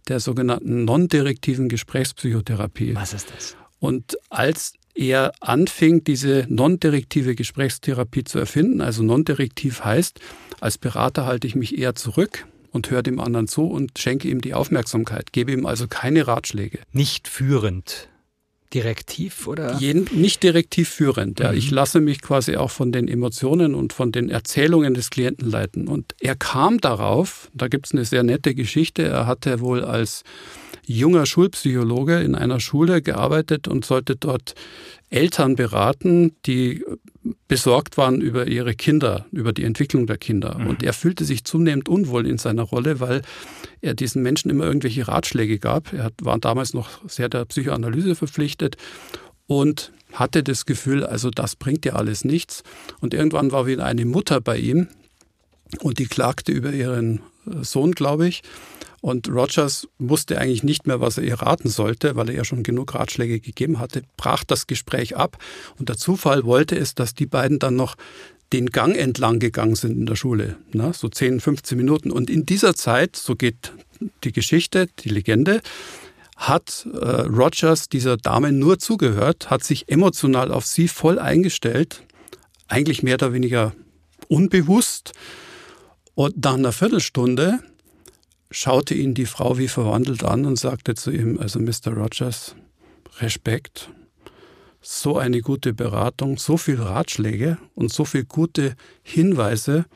der 0.08 0.20
sogenannten 0.20 0.84
non-direktiven 0.84 1.68
Gesprächspsychotherapie. 1.68 2.94
Was 2.94 3.12
ist 3.12 3.32
das? 3.34 3.56
Und 3.80 4.16
als 4.30 4.74
er 4.94 5.32
anfing, 5.40 6.04
diese 6.04 6.46
non-direktive 6.48 7.34
Gesprächstherapie 7.34 8.24
zu 8.24 8.38
erfinden, 8.38 8.80
also 8.80 9.02
non-direktiv 9.02 9.84
heißt, 9.84 10.20
als 10.60 10.78
Berater 10.78 11.26
halte 11.26 11.46
ich 11.46 11.54
mich 11.54 11.78
eher 11.78 11.94
zurück 11.94 12.46
und 12.72 12.90
höre 12.90 13.02
dem 13.02 13.20
anderen 13.20 13.48
zu 13.48 13.66
und 13.66 13.98
schenke 13.98 14.28
ihm 14.28 14.40
die 14.40 14.54
Aufmerksamkeit, 14.54 15.32
gebe 15.32 15.52
ihm 15.52 15.66
also 15.66 15.86
keine 15.88 16.26
Ratschläge. 16.26 16.80
Nicht 16.92 17.28
führend 17.28 18.08
direktiv 18.74 19.46
oder? 19.46 19.76
Jeden, 19.78 20.06
nicht 20.12 20.42
direktiv 20.42 20.88
führend. 20.88 21.40
Ja. 21.40 21.52
Mhm. 21.52 21.58
Ich 21.58 21.70
lasse 21.70 22.00
mich 22.00 22.22
quasi 22.22 22.56
auch 22.56 22.70
von 22.70 22.92
den 22.92 23.08
Emotionen 23.08 23.74
und 23.74 23.92
von 23.92 24.12
den 24.12 24.30
Erzählungen 24.30 24.94
des 24.94 25.10
Klienten 25.10 25.50
leiten. 25.50 25.88
Und 25.88 26.14
er 26.20 26.36
kam 26.36 26.78
darauf, 26.78 27.50
da 27.54 27.68
gibt 27.68 27.86
es 27.86 27.92
eine 27.92 28.04
sehr 28.04 28.22
nette 28.22 28.54
Geschichte, 28.54 29.04
er 29.04 29.26
hatte 29.26 29.60
wohl 29.60 29.84
als 29.84 30.24
junger 30.86 31.26
Schulpsychologe 31.26 32.20
in 32.20 32.34
einer 32.34 32.60
Schule 32.60 33.02
gearbeitet 33.02 33.68
und 33.68 33.84
sollte 33.84 34.16
dort 34.16 34.54
Eltern 35.10 35.56
beraten, 35.56 36.34
die 36.46 36.84
besorgt 37.48 37.96
waren 37.96 38.20
über 38.20 38.46
ihre 38.46 38.74
Kinder, 38.74 39.26
über 39.32 39.52
die 39.52 39.64
Entwicklung 39.64 40.06
der 40.06 40.18
Kinder. 40.18 40.58
Mhm. 40.58 40.66
Und 40.68 40.82
er 40.82 40.92
fühlte 40.92 41.24
sich 41.24 41.44
zunehmend 41.44 41.88
unwohl 41.88 42.26
in 42.26 42.38
seiner 42.38 42.62
Rolle, 42.62 43.00
weil 43.00 43.22
er 43.80 43.94
diesen 43.94 44.22
Menschen 44.22 44.50
immer 44.50 44.64
irgendwelche 44.64 45.06
Ratschläge 45.06 45.58
gab. 45.58 45.92
Er 45.92 46.10
war 46.22 46.38
damals 46.38 46.72
noch 46.72 47.08
sehr 47.08 47.28
der 47.28 47.44
Psychoanalyse 47.44 48.14
verpflichtet 48.14 48.76
und 49.46 49.92
hatte 50.12 50.42
das 50.42 50.66
Gefühl, 50.66 51.04
also 51.04 51.30
das 51.30 51.56
bringt 51.56 51.84
ja 51.84 51.94
alles 51.94 52.24
nichts. 52.24 52.62
Und 53.00 53.12
irgendwann 53.12 53.52
war 53.52 53.66
wieder 53.66 53.84
eine 53.84 54.04
Mutter 54.04 54.40
bei 54.40 54.58
ihm 54.58 54.88
und 55.80 55.98
die 55.98 56.06
klagte 56.06 56.52
über 56.52 56.72
ihren 56.72 57.20
Sohn, 57.62 57.92
glaube 57.92 58.28
ich. 58.28 58.42
Und 59.06 59.28
Rogers 59.28 59.86
wusste 60.00 60.36
eigentlich 60.40 60.64
nicht 60.64 60.88
mehr, 60.88 61.00
was 61.00 61.16
er 61.16 61.22
ihr 61.22 61.40
raten 61.40 61.68
sollte, 61.68 62.16
weil 62.16 62.28
er 62.28 62.34
ja 62.34 62.44
schon 62.44 62.64
genug 62.64 62.92
Ratschläge 62.92 63.38
gegeben 63.38 63.78
hatte, 63.78 64.02
brach 64.16 64.42
das 64.42 64.66
Gespräch 64.66 65.16
ab. 65.16 65.38
Und 65.78 65.88
der 65.88 65.96
Zufall 65.96 66.42
wollte 66.42 66.76
es, 66.76 66.96
dass 66.96 67.14
die 67.14 67.26
beiden 67.26 67.60
dann 67.60 67.76
noch 67.76 67.94
den 68.52 68.66
Gang 68.66 68.96
entlang 68.96 69.38
gegangen 69.38 69.76
sind 69.76 69.92
in 69.92 70.06
der 70.06 70.16
Schule, 70.16 70.56
na, 70.72 70.92
so 70.92 71.08
10, 71.08 71.38
15 71.38 71.78
Minuten. 71.78 72.10
Und 72.10 72.30
in 72.30 72.46
dieser 72.46 72.74
Zeit, 72.74 73.14
so 73.14 73.36
geht 73.36 73.72
die 74.24 74.32
Geschichte, 74.32 74.88
die 74.98 75.10
Legende, 75.10 75.60
hat 76.34 76.88
äh, 76.92 76.98
Rogers 76.98 77.88
dieser 77.88 78.16
Dame 78.16 78.50
nur 78.50 78.80
zugehört, 78.80 79.50
hat 79.50 79.62
sich 79.62 79.88
emotional 79.88 80.50
auf 80.50 80.66
sie 80.66 80.88
voll 80.88 81.20
eingestellt, 81.20 82.02
eigentlich 82.66 83.04
mehr 83.04 83.14
oder 83.14 83.32
weniger 83.32 83.72
unbewusst. 84.26 85.12
Und 86.16 86.44
nach 86.44 86.54
einer 86.54 86.72
Viertelstunde 86.72 87.60
schaute 88.50 88.94
ihn 88.94 89.14
die 89.14 89.26
Frau 89.26 89.58
wie 89.58 89.68
verwandelt 89.68 90.24
an 90.24 90.44
und 90.44 90.58
sagte 90.58 90.94
zu 90.94 91.10
ihm, 91.10 91.38
also 91.38 91.58
Mr. 91.58 91.92
Rogers, 91.94 92.54
Respekt, 93.18 93.90
so 94.80 95.18
eine 95.18 95.40
gute 95.40 95.72
Beratung, 95.72 96.38
so 96.38 96.56
viel 96.56 96.80
Ratschläge 96.80 97.58
und 97.74 97.92
so 97.92 98.04
viele 98.04 98.24
gute 98.24 98.76
Hinweise 99.02 99.86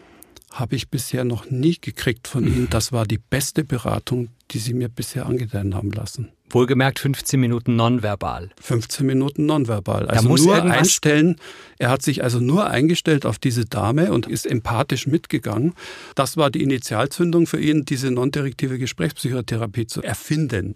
habe 0.53 0.77
ich 0.77 0.89
bisher 0.89 1.25
noch 1.25 1.51
nie 1.51 1.79
gekriegt 1.81 2.29
von 2.29 2.47
Ihnen. 2.47 2.69
Das 2.71 2.93
war 2.93 3.07
die 3.07 3.19
beste 3.19 3.65
Beratung, 3.65 4.29
die 4.51 4.59
Sie 4.59 4.75
mir 4.75 4.89
bisher 4.89 5.27
angedeihen 5.27 5.75
haben 5.75 5.93
lassen. 5.93 6.33
Wohlgemerkt 6.53 6.99
15 6.99 7.39
Minuten 7.39 7.77
nonverbal. 7.77 8.51
15 8.61 9.07
Minuten 9.07 9.47
nonverbal. 9.47 10.09
Also 10.09 10.35
nur 10.35 10.63
einstellen. 10.65 11.37
Er 11.79 11.91
hat 11.91 12.03
sich 12.03 12.25
also 12.25 12.41
nur 12.41 12.69
eingestellt 12.69 13.25
auf 13.25 13.39
diese 13.39 13.67
Dame 13.67 14.13
und 14.13 14.27
ist 14.27 14.47
empathisch 14.47 15.07
mitgegangen. 15.07 15.75
Das 16.17 16.37
war 16.37 16.51
die 16.51 16.65
Initialzündung 16.65 17.47
für 17.47 17.61
ihn, 17.61 17.85
diese 17.85 18.11
non-direktive 18.11 18.79
Gesprächspsychotherapie 18.79 19.87
zu 19.87 20.03
erfinden. 20.03 20.75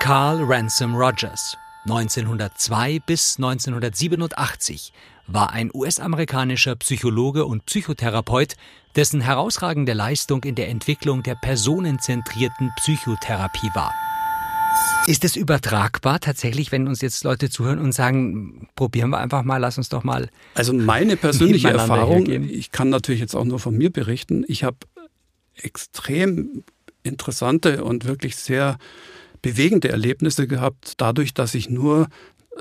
Carl 0.00 0.42
Ransom 0.42 0.96
Rogers, 0.96 1.56
1902 1.84 3.00
bis 3.00 3.36
1987 3.38 4.92
war 5.26 5.52
ein 5.52 5.70
US-amerikanischer 5.74 6.76
Psychologe 6.76 7.44
und 7.44 7.66
Psychotherapeut, 7.66 8.54
dessen 8.94 9.20
herausragende 9.20 9.92
Leistung 9.92 10.44
in 10.44 10.54
der 10.54 10.68
Entwicklung 10.68 11.22
der 11.22 11.34
personenzentrierten 11.34 12.70
Psychotherapie 12.76 13.70
war. 13.74 13.92
Ist 15.08 15.24
es 15.24 15.34
übertragbar 15.34 16.20
tatsächlich, 16.20 16.70
wenn 16.70 16.86
uns 16.86 17.00
jetzt 17.00 17.24
Leute 17.24 17.50
zuhören 17.50 17.80
und 17.80 17.92
sagen, 17.92 18.68
probieren 18.76 19.10
wir 19.10 19.18
einfach 19.18 19.42
mal, 19.42 19.56
lass 19.56 19.76
uns 19.76 19.88
doch 19.88 20.04
mal. 20.04 20.28
Also 20.54 20.72
meine 20.72 21.16
persönliche 21.16 21.70
Erfahrung, 21.70 22.26
ich 22.26 22.70
kann 22.70 22.88
natürlich 22.88 23.20
jetzt 23.20 23.34
auch 23.34 23.44
nur 23.44 23.58
von 23.58 23.76
mir 23.76 23.90
berichten, 23.90 24.44
ich 24.46 24.62
habe 24.62 24.76
extrem 25.56 26.62
interessante 27.02 27.82
und 27.82 28.04
wirklich 28.04 28.36
sehr 28.36 28.78
bewegende 29.42 29.88
Erlebnisse 29.88 30.46
gehabt, 30.46 30.94
dadurch, 30.96 31.34
dass 31.34 31.54
ich 31.54 31.68
nur 31.68 32.08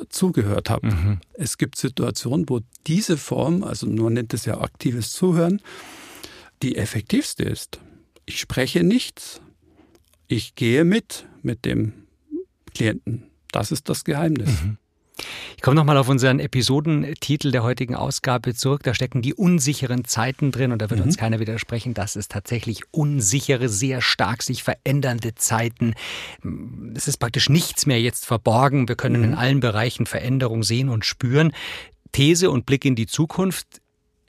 zugehört 0.09 0.69
habe. 0.69 0.87
Mhm. 0.87 1.19
Es 1.33 1.57
gibt 1.57 1.77
Situationen, 1.77 2.49
wo 2.49 2.61
diese 2.87 3.17
Form, 3.17 3.63
also 3.63 3.87
man 3.87 4.13
nennt 4.13 4.33
es 4.33 4.45
ja 4.45 4.59
aktives 4.59 5.13
Zuhören, 5.13 5.61
die 6.63 6.77
effektivste 6.77 7.43
ist. 7.43 7.79
Ich 8.25 8.39
spreche 8.39 8.83
nichts, 8.83 9.41
ich 10.27 10.55
gehe 10.55 10.85
mit 10.85 11.25
mit 11.41 11.65
dem 11.65 11.93
Klienten. 12.73 13.25
Das 13.51 13.71
ist 13.71 13.89
das 13.89 14.03
Geheimnis. 14.05 14.49
Mhm. 14.63 14.77
Ich 15.55 15.61
komme 15.61 15.75
nochmal 15.75 15.97
auf 15.97 16.09
unseren 16.09 16.39
Episodentitel 16.39 17.51
der 17.51 17.63
heutigen 17.63 17.95
Ausgabe 17.95 18.53
zurück. 18.53 18.83
Da 18.83 18.93
stecken 18.93 19.21
die 19.21 19.33
unsicheren 19.33 20.05
Zeiten 20.05 20.51
drin 20.51 20.71
und 20.71 20.81
da 20.81 20.89
wird 20.89 20.99
mhm. 20.99 21.07
uns 21.07 21.17
keiner 21.17 21.39
widersprechen, 21.39 21.93
dass 21.93 22.15
es 22.15 22.27
tatsächlich 22.27 22.81
unsichere, 22.91 23.69
sehr 23.69 24.01
stark 24.01 24.43
sich 24.43 24.63
verändernde 24.63 25.35
Zeiten. 25.35 25.93
Es 26.95 27.07
ist 27.07 27.17
praktisch 27.17 27.49
nichts 27.49 27.85
mehr 27.85 28.01
jetzt 28.01 28.25
verborgen. 28.25 28.87
Wir 28.87 28.95
können 28.95 29.21
mhm. 29.21 29.27
in 29.29 29.33
allen 29.35 29.59
Bereichen 29.59 30.05
Veränderung 30.05 30.63
sehen 30.63 30.89
und 30.89 31.05
spüren. 31.05 31.51
These 32.11 32.49
und 32.51 32.65
Blick 32.65 32.85
in 32.85 32.95
die 32.95 33.07
Zukunft 33.07 33.80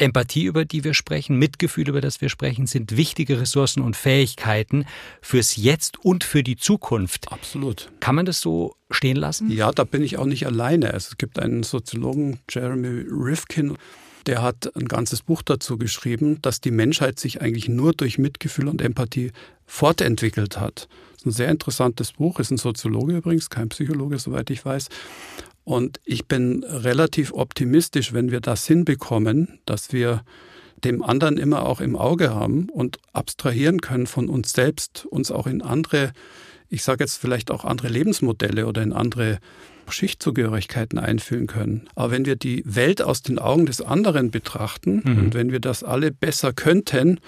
Empathie, 0.03 0.45
über 0.45 0.65
die 0.65 0.85
wir 0.85 0.95
sprechen, 0.95 1.38
Mitgefühl, 1.38 1.88
über 1.88 2.01
das 2.01 2.21
wir 2.21 2.29
sprechen, 2.29 2.67
sind 2.67 2.97
wichtige 2.97 3.41
Ressourcen 3.41 3.83
und 3.83 3.97
Fähigkeiten 3.97 4.85
fürs 5.21 5.57
Jetzt 5.57 6.05
und 6.05 6.25
für 6.25 6.43
die 6.43 6.57
Zukunft. 6.57 7.33
Absolut. 7.33 7.91
Kann 8.01 8.15
man 8.15 8.27
das 8.27 8.41
so 8.41 8.77
stehen 8.91 9.17
lassen? 9.17 9.51
Ja, 9.51 9.73
da 9.73 9.85
bin 9.85 10.03
ich 10.03 10.19
auch 10.19 10.27
nicht 10.27 10.47
alleine. 10.47 10.93
Es 10.93 11.17
gibt 11.17 11.38
einen 11.38 11.62
Soziologen, 11.62 12.41
Jeremy 12.51 13.07
Rifkin, 13.09 13.77
der 14.27 14.43
hat 14.43 14.75
ein 14.77 14.87
ganzes 14.87 15.23
Buch 15.23 15.43
dazu 15.43 15.79
geschrieben, 15.79 16.41
dass 16.43 16.61
die 16.61 16.71
Menschheit 16.71 17.19
sich 17.19 17.41
eigentlich 17.41 17.69
nur 17.69 17.93
durch 17.93 18.19
Mitgefühl 18.19 18.69
und 18.69 18.81
Empathie 18.81 19.33
fortentwickelt 19.67 20.61
hat. 20.61 20.88
Das 21.12 21.21
ist 21.21 21.27
ein 21.27 21.33
sehr 21.33 21.49
interessantes 21.49 22.12
Buch, 22.12 22.38
ist 22.38 22.51
ein 22.51 22.59
Soziologe 22.59 23.17
übrigens, 23.17 23.51
kein 23.51 23.69
Psychologe, 23.69 24.19
soweit 24.19 24.51
ich 24.51 24.65
weiß. 24.65 24.88
Und 25.64 26.01
ich 26.05 26.27
bin 26.27 26.64
relativ 26.64 27.33
optimistisch, 27.33 28.12
wenn 28.12 28.31
wir 28.31 28.40
das 28.40 28.66
hinbekommen, 28.66 29.61
dass 29.64 29.92
wir 29.92 30.25
dem 30.85 31.03
anderen 31.03 31.38
immer 31.38 31.64
auch 31.64 31.81
im 31.81 31.96
Auge 31.96 32.35
haben 32.35 32.68
und 32.68 32.98
abstrahieren 33.12 33.81
können 33.81 34.07
von 34.07 34.29
uns 34.29 34.53
selbst, 34.53 35.07
uns 35.07 35.31
auch 35.31 35.46
in 35.46 35.62
andere, 35.62 36.12
ich 36.68 36.83
sage 36.83 37.05
jetzt 37.05 37.18
vielleicht 37.18 37.51
auch 37.51 37.64
andere 37.64 37.88
Lebensmodelle 37.88 38.66
oder 38.66 38.83
in 38.83 38.92
andere 38.92 39.38
Schichtzugehörigkeiten 39.88 40.98
einfühlen 40.98 41.46
können. 41.46 41.88
Aber 41.94 42.11
wenn 42.11 42.25
wir 42.25 42.37
die 42.37 42.62
Welt 42.64 43.03
aus 43.03 43.22
den 43.22 43.38
Augen 43.38 43.66
des 43.66 43.81
anderen 43.81 44.31
betrachten 44.31 45.03
mhm. 45.05 45.18
und 45.18 45.35
wenn 45.35 45.53
wir 45.53 45.61
das 45.61 45.85
alle 45.85 46.11
besser 46.11 46.53
könnten, 46.53 47.20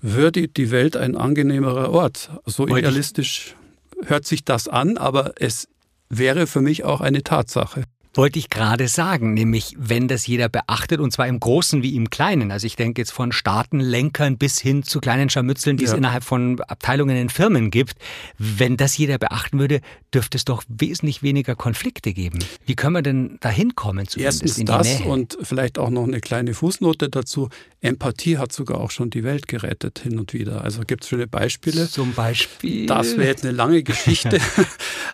würde 0.00 0.48
die 0.48 0.70
Welt 0.70 0.96
ein 0.96 1.16
angenehmerer 1.16 1.90
Ort. 1.90 2.30
So 2.46 2.66
idealistisch 2.66 3.56
hört 4.04 4.26
sich 4.26 4.44
das 4.44 4.68
an, 4.68 4.96
aber 4.96 5.34
es 5.38 5.68
wäre 6.08 6.46
für 6.46 6.60
mich 6.60 6.84
auch 6.84 7.00
eine 7.00 7.22
Tatsache. 7.22 7.84
Wollte 8.18 8.40
ich 8.40 8.50
gerade 8.50 8.88
sagen, 8.88 9.32
nämlich 9.32 9.76
wenn 9.78 10.08
das 10.08 10.26
jeder 10.26 10.48
beachtet, 10.48 10.98
und 10.98 11.12
zwar 11.12 11.28
im 11.28 11.38
Großen 11.38 11.84
wie 11.84 11.94
im 11.94 12.10
Kleinen. 12.10 12.50
Also 12.50 12.66
ich 12.66 12.74
denke 12.74 13.00
jetzt 13.00 13.12
von 13.12 13.30
Staatenlenkern 13.30 14.38
bis 14.38 14.58
hin 14.58 14.82
zu 14.82 14.98
kleinen 14.98 15.30
Scharmützeln, 15.30 15.76
die 15.76 15.84
ja. 15.84 15.92
es 15.92 15.96
innerhalb 15.96 16.24
von 16.24 16.60
Abteilungen 16.62 17.16
in 17.16 17.28
Firmen 17.28 17.70
gibt. 17.70 17.94
Wenn 18.36 18.76
das 18.76 18.98
jeder 18.98 19.18
beachten 19.18 19.60
würde, 19.60 19.82
dürfte 20.12 20.36
es 20.36 20.44
doch 20.44 20.64
wesentlich 20.66 21.22
weniger 21.22 21.54
Konflikte 21.54 22.12
geben. 22.12 22.40
Wie 22.66 22.74
können 22.74 22.94
wir 22.94 23.02
denn 23.02 23.38
da 23.38 23.50
hinkommen? 23.50 24.08
Erstens 24.16 24.56
das 24.64 24.98
Nähe? 24.98 25.08
und 25.08 25.38
vielleicht 25.40 25.78
auch 25.78 25.90
noch 25.90 26.02
eine 26.02 26.18
kleine 26.18 26.54
Fußnote 26.54 27.10
dazu. 27.10 27.50
Empathie 27.82 28.38
hat 28.38 28.50
sogar 28.50 28.80
auch 28.80 28.90
schon 28.90 29.10
die 29.10 29.22
Welt 29.22 29.46
gerettet 29.46 30.00
hin 30.00 30.18
und 30.18 30.32
wieder. 30.32 30.64
Also 30.64 30.80
gibt 30.84 31.04
es 31.04 31.08
schöne 31.08 31.28
Beispiele. 31.28 31.88
Zum 31.88 32.14
Beispiel? 32.14 32.86
Das 32.86 33.16
wäre 33.16 33.28
jetzt 33.28 33.44
eine 33.44 33.54
lange 33.54 33.84
Geschichte. 33.84 34.40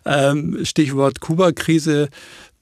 Ähm, 0.06 0.58
Stichwort 0.64 1.20
Kuba-Krise 1.20 2.10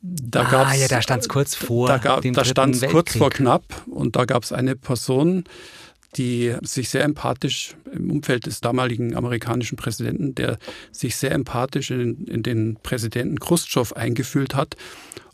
da 0.02 0.42
ah, 0.42 0.74
ja, 0.74 0.88
da 0.88 1.00
stand 1.00 1.22
es 1.22 1.28
kurz 1.28 1.54
vor. 1.54 1.86
Da, 1.86 1.98
gab, 1.98 2.22
da 2.22 2.44
stand 2.44 2.74
es 2.74 2.82
kurz 2.90 3.16
vor 3.16 3.30
knapp 3.30 3.62
und 3.86 4.16
da 4.16 4.24
gab 4.24 4.42
es 4.42 4.52
eine 4.52 4.74
Person, 4.74 5.44
die 6.16 6.54
sich 6.62 6.90
sehr 6.90 7.04
empathisch 7.04 7.76
im 7.92 8.10
Umfeld 8.10 8.46
des 8.46 8.60
damaligen 8.60 9.14
amerikanischen 9.16 9.76
Präsidenten, 9.76 10.34
der 10.34 10.58
sich 10.90 11.16
sehr 11.16 11.30
empathisch 11.32 11.90
in, 11.90 12.26
in 12.26 12.42
den 12.42 12.76
Präsidenten 12.82 13.38
Khrushchev 13.38 13.94
eingefühlt 13.94 14.54
hat 14.54 14.76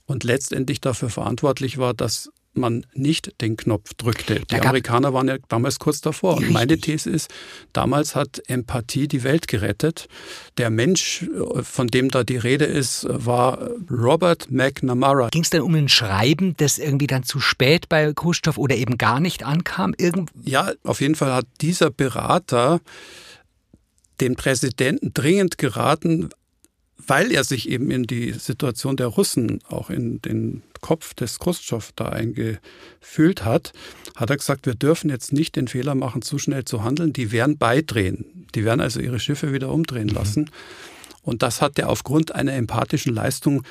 und 0.06 0.22
letztendlich 0.22 0.80
dafür 0.80 1.08
verantwortlich 1.08 1.78
war, 1.78 1.94
dass 1.94 2.30
man 2.58 2.84
nicht 2.94 3.40
den 3.40 3.56
Knopf 3.56 3.94
drückte. 3.94 4.42
Die 4.50 4.56
Amerikaner 4.56 5.12
waren 5.14 5.28
ja 5.28 5.36
damals 5.48 5.78
kurz 5.78 6.00
davor. 6.00 6.36
Und 6.36 6.50
meine 6.50 6.78
These 6.78 7.10
ist, 7.10 7.30
damals 7.72 8.14
hat 8.14 8.42
Empathie 8.46 9.08
die 9.08 9.22
Welt 9.22 9.48
gerettet. 9.48 10.08
Der 10.58 10.70
Mensch, 10.70 11.26
von 11.62 11.88
dem 11.88 12.10
da 12.10 12.24
die 12.24 12.36
Rede 12.36 12.64
ist, 12.64 13.06
war 13.08 13.70
Robert 13.90 14.50
McNamara. 14.50 15.28
Ging 15.28 15.42
es 15.42 15.50
dann 15.50 15.62
um 15.62 15.74
ein 15.74 15.88
Schreiben, 15.88 16.54
das 16.56 16.78
irgendwie 16.78 17.06
dann 17.06 17.22
zu 17.22 17.40
spät 17.40 17.88
bei 17.88 18.12
Khrushchev 18.12 18.58
oder 18.58 18.76
eben 18.76 18.98
gar 18.98 19.20
nicht 19.20 19.44
ankam? 19.44 19.94
Irgend 19.96 20.30
ja, 20.44 20.72
auf 20.84 21.00
jeden 21.00 21.14
Fall 21.14 21.32
hat 21.32 21.46
dieser 21.60 21.90
Berater 21.90 22.80
den 24.20 24.36
Präsidenten 24.36 25.12
dringend 25.14 25.58
geraten, 25.58 26.30
weil 27.06 27.32
er 27.32 27.44
sich 27.44 27.68
eben 27.68 27.90
in 27.90 28.04
die 28.04 28.32
Situation 28.32 28.96
der 28.96 29.06
Russen, 29.06 29.60
auch 29.68 29.88
in 29.88 30.20
den 30.22 30.62
Kopf 30.80 31.14
des 31.14 31.38
Khrushchev 31.38 31.92
da 31.96 32.08
eingefühlt 32.08 33.44
hat, 33.44 33.72
hat 34.16 34.30
er 34.30 34.36
gesagt, 34.36 34.66
wir 34.66 34.74
dürfen 34.74 35.08
jetzt 35.08 35.32
nicht 35.32 35.56
den 35.56 35.68
Fehler 35.68 35.94
machen, 35.94 36.22
zu 36.22 36.38
schnell 36.38 36.64
zu 36.64 36.82
handeln. 36.82 37.12
Die 37.12 37.32
werden 37.32 37.56
beidrehen. 37.56 38.46
Die 38.54 38.64
werden 38.64 38.80
also 38.80 39.00
ihre 39.00 39.20
Schiffe 39.20 39.52
wieder 39.52 39.70
umdrehen 39.70 40.08
mhm. 40.08 40.14
lassen. 40.14 40.50
Und 41.22 41.42
das 41.42 41.62
hat 41.62 41.78
er 41.78 41.88
aufgrund 41.88 42.34
einer 42.34 42.54
empathischen 42.54 43.14
Leistung 43.14 43.62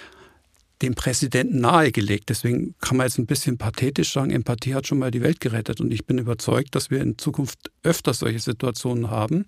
dem 0.82 0.96
Präsidenten 0.96 1.60
nahegelegt. 1.60 2.30
Deswegen 2.30 2.76
kann 2.82 2.98
man 2.98 3.08
jetzt 3.08 3.18
ein 3.18 3.26
bisschen 3.26 3.58
pathetisch 3.58 4.13
sagen, 4.13 4.32
Empathie 4.32 4.76
hat 4.76 4.88
schon 4.88 5.00
mal 5.00 5.12
die 5.12 5.22
Welt 5.22 5.40
gerettet. 5.40 5.82
Und 5.82 5.92
ich 5.92 6.06
bin 6.06 6.18
überzeugt, 6.18 6.76
dass 6.76 6.92
wir 6.92 7.02
in 7.02 7.18
Zukunft 7.18 7.72
öfter 7.84 8.13
solche 8.13 8.40
Situationen 8.40 9.10
haben, 9.10 9.46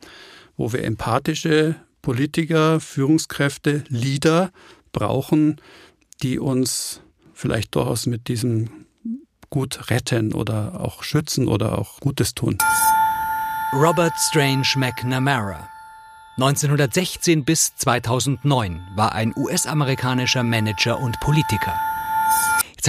wo 0.57 0.73
wir 0.73 0.83
empathische 0.83 1.75
Politiker, 2.09 2.79
Führungskräfte, 2.79 3.83
Leader 3.87 4.49
brauchen, 4.91 5.61
die 6.23 6.39
uns 6.39 7.03
vielleicht 7.35 7.75
durchaus 7.75 8.07
mit 8.07 8.29
diesem 8.29 8.87
gut 9.51 9.91
retten 9.91 10.33
oder 10.33 10.81
auch 10.81 11.03
schützen 11.03 11.47
oder 11.47 11.77
auch 11.77 11.99
Gutes 11.99 12.33
tun. 12.33 12.57
Robert 13.73 14.13
Strange 14.31 14.65
McNamara 14.75 15.69
1916 16.37 17.45
bis 17.45 17.75
2009 17.75 18.81
war 18.95 19.11
ein 19.11 19.31
US-amerikanischer 19.37 20.41
Manager 20.41 20.99
und 20.99 21.19
Politiker. 21.19 21.79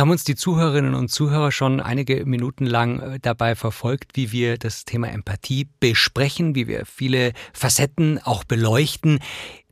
Haben 0.00 0.12
uns 0.12 0.24
die 0.24 0.34
Zuhörerinnen 0.34 0.94
und 0.94 1.10
Zuhörer 1.10 1.52
schon 1.52 1.78
einige 1.78 2.24
Minuten 2.24 2.64
lang 2.64 3.00
äh, 3.00 3.18
dabei 3.20 3.54
verfolgt, 3.54 4.12
wie 4.14 4.32
wir 4.32 4.56
das 4.56 4.86
Thema 4.86 5.10
Empathie 5.10 5.68
besprechen, 5.78 6.54
wie 6.54 6.66
wir 6.66 6.86
viele 6.86 7.34
Facetten 7.52 8.18
auch 8.18 8.44
beleuchten. 8.44 9.18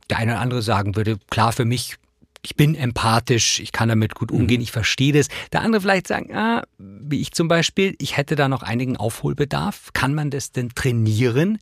Der 0.07 0.19
eine 0.19 0.33
oder 0.33 0.41
andere 0.41 0.61
sagen 0.61 0.95
würde, 0.95 1.17
klar 1.31 1.51
für 1.51 1.65
mich, 1.65 1.95
ich 2.43 2.55
bin 2.55 2.75
empathisch, 2.75 3.59
ich 3.59 3.71
kann 3.71 3.89
damit 3.89 4.13
gut 4.13 4.31
umgehen, 4.31 4.59
mhm. 4.59 4.65
ich 4.65 4.71
verstehe 4.71 5.13
das. 5.13 5.29
Der 5.51 5.61
andere 5.61 5.81
vielleicht 5.81 6.07
sagen, 6.07 6.31
ah, 6.35 6.63
wie 6.77 7.21
ich 7.21 7.31
zum 7.31 7.47
Beispiel, 7.47 7.95
ich 7.97 8.15
hätte 8.15 8.35
da 8.35 8.47
noch 8.47 8.61
einigen 8.61 8.97
Aufholbedarf. 8.97 9.89
Kann 9.93 10.13
man 10.13 10.29
das 10.29 10.51
denn 10.51 10.69
trainieren? 10.69 11.57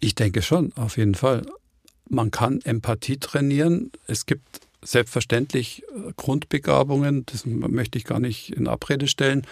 Ich 0.00 0.16
denke 0.16 0.42
schon, 0.42 0.72
auf 0.74 0.96
jeden 0.96 1.14
Fall. 1.14 1.46
Man 2.08 2.32
kann 2.32 2.60
Empathie 2.62 3.18
trainieren. 3.18 3.92
Es 4.08 4.26
gibt 4.26 4.62
selbstverständlich 4.82 5.82
äh, 5.82 6.12
Grundbegabungen, 6.16 7.26
das 7.26 7.46
möchte 7.46 7.98
ich 7.98 8.04
gar 8.04 8.20
nicht 8.20 8.50
in 8.50 8.68
Abrede 8.68 9.08
stellen. 9.08 9.46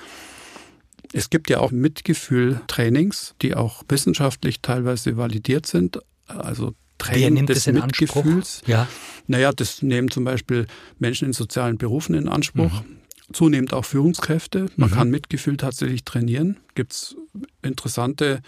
Es 1.13 1.31
gibt 1.31 1.49
ja 1.51 1.61
auch 1.61 1.71
Mitgefühl-Trainings, 1.71 3.35
die 3.41 3.55
auch 3.55 3.83
wissenschaftlich 3.89 4.61
teilweise 4.61 5.17
validiert 5.17 5.67
sind. 5.67 5.99
Also 6.27 6.75
Training 6.99 7.47
des 7.47 7.67
Mitgefühls. 7.67 8.63
Ja. 8.67 8.89
Naja, 9.27 9.53
das 9.53 9.83
nehmen 9.83 10.11
zum 10.11 10.25
Beispiel 10.25 10.67
Menschen 10.99 11.27
in 11.27 11.33
sozialen 11.33 11.79
Berufen 11.79 12.15
in 12.15 12.29
Anspruch. 12.29 12.83
Mhm. 12.83 12.99
Zunehmend 13.33 13.73
auch 13.73 13.85
Führungskräfte. 13.85 14.67
Man 14.77 14.91
mhm. 14.91 14.95
kann 14.95 15.11
Mitgefühl 15.11 15.57
tatsächlich 15.57 16.05
trainieren. 16.05 16.59
Gibt 16.75 16.93
es 16.93 17.17
interessante 17.63 18.43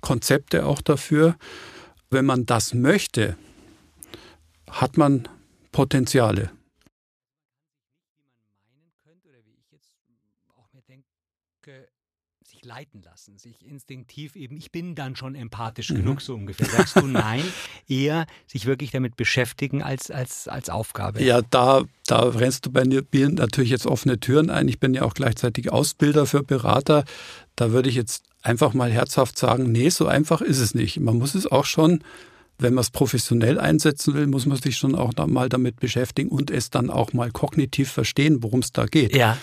Konzepte 0.00 0.66
auch 0.66 0.80
dafür. 0.80 1.36
Wenn 2.10 2.24
man 2.24 2.46
das 2.46 2.74
möchte, 2.74 3.36
hat 4.70 4.96
man 4.96 5.28
Potenziale. 5.72 6.50
leiten 12.62 13.02
lassen, 13.02 13.38
sich 13.38 13.66
instinktiv 13.66 14.36
eben, 14.36 14.56
ich 14.56 14.70
bin 14.70 14.94
dann 14.94 15.16
schon 15.16 15.34
empathisch 15.34 15.90
mhm. 15.90 15.96
genug, 15.96 16.20
so 16.20 16.34
ungefähr. 16.34 16.68
Sagst 16.68 16.96
du 16.96 17.06
nein, 17.06 17.42
eher 17.88 18.26
sich 18.46 18.66
wirklich 18.66 18.90
damit 18.90 19.16
beschäftigen 19.16 19.82
als, 19.82 20.10
als, 20.10 20.48
als 20.48 20.70
Aufgabe? 20.70 21.22
Ja, 21.22 21.42
da, 21.42 21.82
da 22.06 22.20
rennst 22.20 22.66
du 22.66 22.70
bei 22.72 22.84
mir 22.84 23.04
natürlich 23.12 23.70
jetzt 23.70 23.86
offene 23.86 24.20
Türen 24.20 24.50
ein. 24.50 24.68
Ich 24.68 24.78
bin 24.78 24.94
ja 24.94 25.02
auch 25.02 25.14
gleichzeitig 25.14 25.72
Ausbilder 25.72 26.26
für 26.26 26.42
Berater. 26.42 27.04
Da 27.56 27.72
würde 27.72 27.88
ich 27.88 27.94
jetzt 27.94 28.24
einfach 28.42 28.74
mal 28.74 28.90
herzhaft 28.90 29.38
sagen, 29.38 29.70
nee, 29.72 29.88
so 29.88 30.06
einfach 30.06 30.40
ist 30.40 30.60
es 30.60 30.74
nicht. 30.74 30.98
Man 31.00 31.18
muss 31.18 31.34
es 31.34 31.46
auch 31.46 31.64
schon 31.64 32.02
wenn 32.62 32.74
man 32.74 32.82
es 32.82 32.90
professionell 32.90 33.58
einsetzen 33.58 34.14
will, 34.14 34.26
muss 34.26 34.46
man 34.46 34.58
sich 34.58 34.76
schon 34.76 34.94
auch 34.94 35.12
mal 35.26 35.48
damit 35.48 35.80
beschäftigen 35.80 36.30
und 36.30 36.50
es 36.50 36.70
dann 36.70 36.90
auch 36.90 37.12
mal 37.12 37.30
kognitiv 37.30 37.90
verstehen, 37.90 38.42
worum 38.42 38.60
es 38.60 38.72
da 38.72 38.86
geht. 38.86 39.14
Ja. 39.16 39.36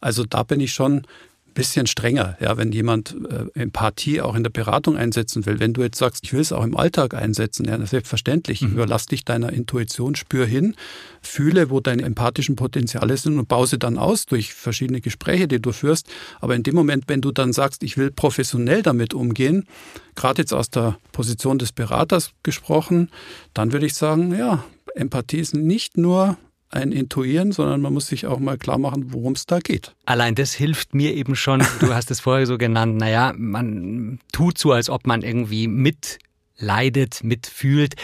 Also 0.00 0.24
da 0.24 0.42
bin 0.42 0.60
ich 0.60 0.72
schon 0.72 1.06
bisschen 1.54 1.86
strenger, 1.86 2.36
ja, 2.40 2.56
wenn 2.56 2.72
jemand 2.72 3.16
äh, 3.30 3.60
Empathie 3.60 4.20
auch 4.20 4.34
in 4.34 4.42
der 4.42 4.50
Beratung 4.50 4.96
einsetzen 4.96 5.46
will. 5.46 5.60
Wenn 5.60 5.72
du 5.72 5.82
jetzt 5.82 5.98
sagst, 5.98 6.24
ich 6.24 6.32
will 6.32 6.40
es 6.40 6.52
auch 6.52 6.64
im 6.64 6.76
Alltag 6.76 7.14
einsetzen, 7.14 7.64
ja, 7.64 7.84
selbstverständlich. 7.86 8.62
Mhm. 8.62 8.72
Überlass 8.72 9.06
dich 9.06 9.24
deiner 9.24 9.52
Intuition, 9.52 10.14
spür 10.14 10.46
hin, 10.46 10.74
fühle, 11.22 11.70
wo 11.70 11.80
deine 11.80 12.02
empathischen 12.02 12.56
Potenziale 12.56 13.16
sind 13.16 13.38
und 13.38 13.48
baue 13.48 13.66
sie 13.66 13.78
dann 13.78 13.98
aus 13.98 14.26
durch 14.26 14.52
verschiedene 14.52 15.00
Gespräche, 15.00 15.48
die 15.48 15.60
du 15.60 15.72
führst. 15.72 16.08
Aber 16.40 16.54
in 16.54 16.62
dem 16.62 16.74
Moment, 16.74 17.04
wenn 17.06 17.20
du 17.20 17.32
dann 17.32 17.52
sagst, 17.52 17.82
ich 17.82 17.96
will 17.96 18.10
professionell 18.10 18.82
damit 18.82 19.14
umgehen, 19.14 19.66
gerade 20.14 20.42
jetzt 20.42 20.52
aus 20.52 20.70
der 20.70 20.98
Position 21.12 21.58
des 21.58 21.72
Beraters 21.72 22.32
gesprochen, 22.42 23.10
dann 23.54 23.72
würde 23.72 23.86
ich 23.86 23.94
sagen, 23.94 24.36
ja, 24.36 24.64
Empathie 24.94 25.38
ist 25.38 25.54
nicht 25.54 25.96
nur 25.96 26.36
ein 26.74 26.92
Intuieren, 26.92 27.52
sondern 27.52 27.80
man 27.80 27.92
muss 27.92 28.08
sich 28.08 28.26
auch 28.26 28.38
mal 28.38 28.58
klar 28.58 28.78
machen, 28.78 29.12
worum 29.12 29.34
es 29.34 29.46
da 29.46 29.60
geht. 29.60 29.94
Allein 30.06 30.34
das 30.34 30.52
hilft 30.52 30.94
mir 30.94 31.14
eben 31.14 31.36
schon. 31.36 31.62
Du 31.80 31.94
hast 31.94 32.10
es 32.10 32.20
vorher 32.20 32.46
so 32.46 32.58
genannt. 32.58 32.96
Naja, 32.96 33.32
man 33.36 34.18
tut 34.32 34.58
so, 34.58 34.72
als 34.72 34.90
ob 34.90 35.06
man 35.06 35.22
irgendwie 35.22 35.68
mitleidet, 35.68 37.22
mitfühlt. 37.22 37.94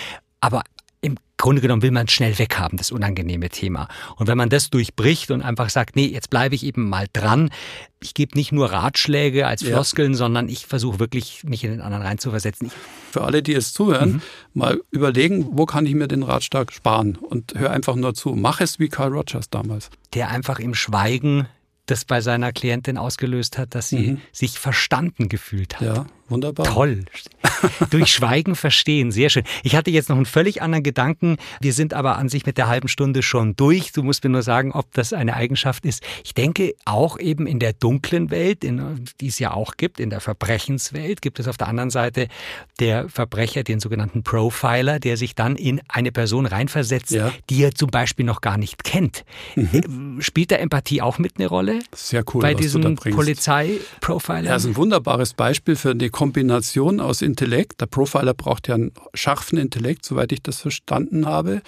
Aber 0.40 0.62
im 1.03 1.17
Grunde 1.37 1.63
genommen 1.63 1.81
will 1.81 1.91
man 1.91 2.07
schnell 2.09 2.39
weghaben, 2.39 2.77
das 2.77 2.91
unangenehme 2.91 3.49
Thema. 3.49 3.89
Und 4.17 4.27
wenn 4.27 4.37
man 4.37 4.51
das 4.51 4.69
durchbricht 4.69 5.31
und 5.31 5.41
einfach 5.41 5.71
sagt, 5.71 5.97
nee, 5.97 6.07
jetzt 6.07 6.29
bleibe 6.29 6.55
ich 6.55 6.65
eben 6.65 6.89
mal 6.89 7.07
dran, 7.13 7.51
ich 8.03 8.13
gebe 8.13 8.37
nicht 8.37 8.53
nur 8.53 8.71
Ratschläge 8.71 9.47
als 9.47 9.63
Floskeln, 9.63 10.13
ja. 10.13 10.19
sondern 10.19 10.49
ich 10.51 10.67
versuche 10.67 10.99
wirklich, 10.99 11.43
mich 11.45 11.65
in 11.65 11.71
den 11.71 11.81
anderen 11.81 12.05
reinzuversetzen. 12.05 12.71
Für 13.11 13.23
alle, 13.23 13.43
die 13.43 13.55
es 13.55 13.73
zuhören, 13.73 14.13
mhm. 14.13 14.23
mal 14.53 14.81
überlegen, 14.91 15.47
wo 15.53 15.65
kann 15.65 15.87
ich 15.87 15.95
mir 15.95 16.09
den 16.09 16.23
Ratschlag 16.23 16.73
sparen? 16.73 17.17
Und 17.17 17.55
hör 17.57 17.71
einfach 17.71 17.97
nur 17.97 18.13
zu. 18.15 18.31
Mach 18.31 18.61
es 18.61 18.79
wie 18.79 18.89
Carl 18.89 19.13
Rogers 19.13 19.49
damals. 19.49 19.89
Der 20.13 20.29
einfach 20.29 20.59
im 20.59 20.75
Schweigen 20.75 21.47
das 21.87 22.05
bei 22.05 22.21
seiner 22.21 22.53
Klientin 22.53 22.99
ausgelöst 22.99 23.59
hat, 23.59 23.75
dass 23.75 23.89
sie 23.89 24.13
mhm. 24.13 24.21
sich 24.33 24.59
verstanden 24.59 25.29
gefühlt 25.29 25.81
hat. 25.81 25.97
Ja, 25.97 26.07
wunderbar. 26.31 26.66
Toll. 26.66 27.05
Durch 27.90 28.12
Schweigen 28.12 28.57
verstehen, 28.57 29.11
sehr 29.12 29.31
schön. 29.31 29.45
Ich 29.62 29.77
hatte 29.77 29.90
jetzt 29.90 30.09
noch 30.09 30.16
einen 30.16 30.27
völlig 30.27 30.62
anderen 30.62 30.83
Gedanken. 30.83 31.37
Wir 31.61 31.73
sind 31.73 31.95
aber 31.95 32.16
an 32.16 32.29
sich 32.29 32.47
mit 32.47 32.59
der 32.59 32.69
halben 32.69 32.88
Stunde 32.88 33.23
schon 33.23 33.57
durch. 33.57 33.93
Du 33.93 34.03
musst 34.03 34.25
mir 34.25 34.31
nur 34.31 34.43
sagen, 34.43 34.73
ob 34.73 34.93
das 34.95 35.12
eine 35.12 35.35
Eigenschaft 35.35 35.85
ist. 35.85 36.03
Ich 36.25 36.35
denke, 36.35 36.75
auch 36.85 37.19
eben 37.19 37.47
in 37.47 37.59
der 37.59 37.73
dunklen 37.73 38.31
Welt, 38.31 38.64
in, 38.64 39.05
die 39.21 39.29
es 39.29 39.38
ja 39.38 39.53
auch 39.53 39.77
gibt, 39.77 40.01
in 40.01 40.11
der 40.11 40.21
Verbrechenswelt, 40.21 41.23
gibt 41.23 41.38
es 41.38 41.49
auf 41.49 41.57
der 41.57 41.69
anderen 41.69 41.90
Seite 41.90 42.29
der 42.79 43.09
Verbrecher, 43.09 43.62
den 43.62 43.81
sogenannten 43.81 44.23
Profiler, 44.23 44.99
der 44.99 45.16
sich 45.16 45.35
dann 45.35 45.57
in 45.57 45.81
eine 45.88 46.12
Person 46.12 46.47
reinversetzt, 46.47 47.11
ja. 47.11 47.33
die 47.51 47.62
er 47.62 47.75
zum 47.75 47.90
Beispiel 47.90 48.25
noch 48.25 48.40
gar 48.40 48.57
nicht 48.57 48.85
kennt. 48.85 49.25
Mhm. 49.57 50.21
Spielt 50.21 50.51
da 50.51 50.57
Empathie 50.57 51.03
auch 51.03 51.19
mit 51.19 51.35
eine 51.38 51.47
Rolle? 51.47 51.81
Sehr 51.95 52.25
cool. 52.33 52.43
Bei 52.43 52.55
diesem 52.55 52.97
Polizei-Profiler? 52.97 54.45
Ja, 54.45 54.57
ist 54.57 54.66
ein 54.66 54.77
wunderbares 54.77 55.35
Beispiel 55.35 55.77
für 55.77 55.90
eine 55.90 56.11
Kombination 56.20 57.00
aus 57.00 57.22
Intellekt. 57.22 57.80
Der 57.80 57.87
Profiler 57.87 58.35
braucht 58.35 58.68
ja 58.68 58.74
einen 58.74 58.92
scharfen 59.14 59.56
Intellekt, 59.56 60.04
soweit 60.04 60.33
ich 60.33 60.42
das 60.42 60.61
verstanden 60.61 61.24
habe. 61.24 61.62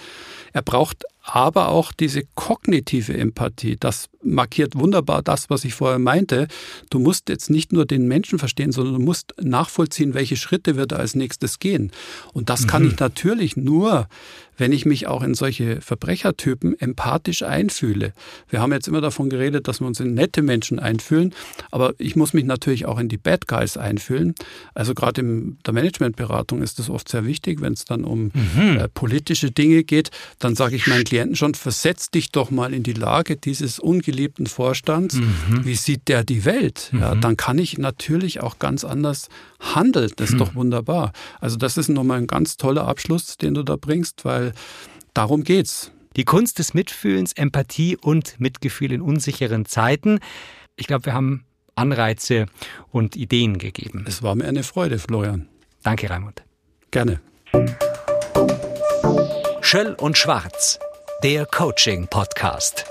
Er 0.51 0.61
braucht 0.61 1.05
aber 1.23 1.69
auch 1.69 1.91
diese 1.91 2.21
kognitive 2.35 3.17
Empathie. 3.17 3.77
Das 3.79 4.09
markiert 4.23 4.75
wunderbar 4.75 5.21
das, 5.21 5.49
was 5.49 5.65
ich 5.65 5.73
vorher 5.73 5.99
meinte. 5.99 6.47
Du 6.89 6.99
musst 6.99 7.29
jetzt 7.29 7.49
nicht 7.49 7.73
nur 7.73 7.85
den 7.85 8.07
Menschen 8.07 8.39
verstehen, 8.39 8.71
sondern 8.71 8.95
du 8.95 9.01
musst 9.01 9.33
nachvollziehen, 9.41 10.13
welche 10.13 10.35
Schritte 10.35 10.75
wird 10.75 10.91
er 10.91 10.99
als 10.99 11.15
nächstes 11.15 11.59
gehen. 11.59 11.91
Und 12.33 12.49
das 12.49 12.63
mhm. 12.63 12.67
kann 12.67 12.87
ich 12.87 12.99
natürlich 12.99 13.57
nur, 13.57 14.07
wenn 14.57 14.71
ich 14.71 14.85
mich 14.85 15.07
auch 15.07 15.23
in 15.23 15.33
solche 15.33 15.81
Verbrechertypen 15.81 16.79
empathisch 16.79 17.43
einfühle. 17.43 18.13
Wir 18.49 18.61
haben 18.61 18.71
jetzt 18.71 18.87
immer 18.87 19.01
davon 19.01 19.29
geredet, 19.29 19.67
dass 19.67 19.79
wir 19.79 19.87
uns 19.87 19.99
in 19.99 20.13
nette 20.13 20.41
Menschen 20.41 20.79
einfühlen, 20.79 21.33
aber 21.71 21.93
ich 21.97 22.15
muss 22.15 22.33
mich 22.33 22.45
natürlich 22.45 22.85
auch 22.85 22.99
in 22.99 23.09
die 23.09 23.17
Bad 23.17 23.47
Guys 23.47 23.77
einfühlen. 23.77 24.35
Also 24.73 24.93
gerade 24.93 25.21
in 25.21 25.57
der 25.65 25.73
Managementberatung 25.73 26.61
ist 26.61 26.79
das 26.79 26.89
oft 26.89 27.09
sehr 27.09 27.25
wichtig, 27.25 27.61
wenn 27.61 27.73
es 27.73 27.85
dann 27.85 28.03
um 28.03 28.31
mhm. 28.33 28.77
äh, 28.77 28.87
politische 28.89 29.51
Dinge 29.51 29.83
geht, 29.83 30.11
dann 30.39 30.55
sage 30.55 30.75
ich 30.75 30.87
meinen 30.87 31.03
Klienten 31.03 31.35
schon, 31.35 31.55
versetz 31.55 32.11
dich 32.11 32.31
doch 32.31 32.51
mal 32.51 32.73
in 32.73 32.83
die 32.83 32.93
Lage 32.93 33.37
dieses 33.37 33.79
ungeliebten 34.13 34.45
Vorstands. 34.45 35.15
Mhm. 35.15 35.65
Wie 35.65 35.75
sieht 35.75 36.07
der 36.07 36.23
die 36.23 36.45
Welt? 36.45 36.89
Mhm. 36.91 36.99
Ja, 36.99 37.15
dann 37.15 37.35
kann 37.35 37.57
ich 37.57 37.77
natürlich 37.77 38.41
auch 38.41 38.59
ganz 38.59 38.83
anders 38.83 39.27
handeln. 39.59 40.11
Das 40.15 40.29
ist 40.29 40.35
mhm. 40.35 40.39
doch 40.39 40.55
wunderbar. 40.55 41.11
Also 41.41 41.57
das 41.57 41.77
ist 41.77 41.89
nochmal 41.89 42.19
ein 42.19 42.27
ganz 42.27 42.57
toller 42.57 42.87
Abschluss, 42.87 43.37
den 43.37 43.53
du 43.53 43.63
da 43.63 43.75
bringst, 43.75 44.25
weil 44.25 44.53
darum 45.13 45.43
geht's. 45.43 45.91
Die 46.15 46.25
Kunst 46.25 46.59
des 46.59 46.75
Mitfühlens, 46.75 47.33
Empathie 47.33 47.97
und 47.97 48.39
Mitgefühl 48.39 48.91
in 48.91 49.01
unsicheren 49.01 49.65
Zeiten. 49.65 50.19
Ich 50.75 50.85
glaube, 50.85 51.07
wir 51.07 51.13
haben 51.13 51.43
Anreize 51.73 52.45
und 52.91 53.15
Ideen 53.15 53.57
gegeben. 53.57 54.05
Es 54.07 54.21
war 54.21 54.35
mir 54.35 54.45
eine 54.45 54.61
Freude, 54.61 54.99
Florian. 54.99 55.47
Danke, 55.81 56.11
Raimund. 56.11 56.43
Gerne. 56.91 57.19
Schöll 59.61 59.95
und 59.99 60.19
Schwarz, 60.19 60.77
der 61.23 61.47
Coaching-Podcast. 61.47 62.85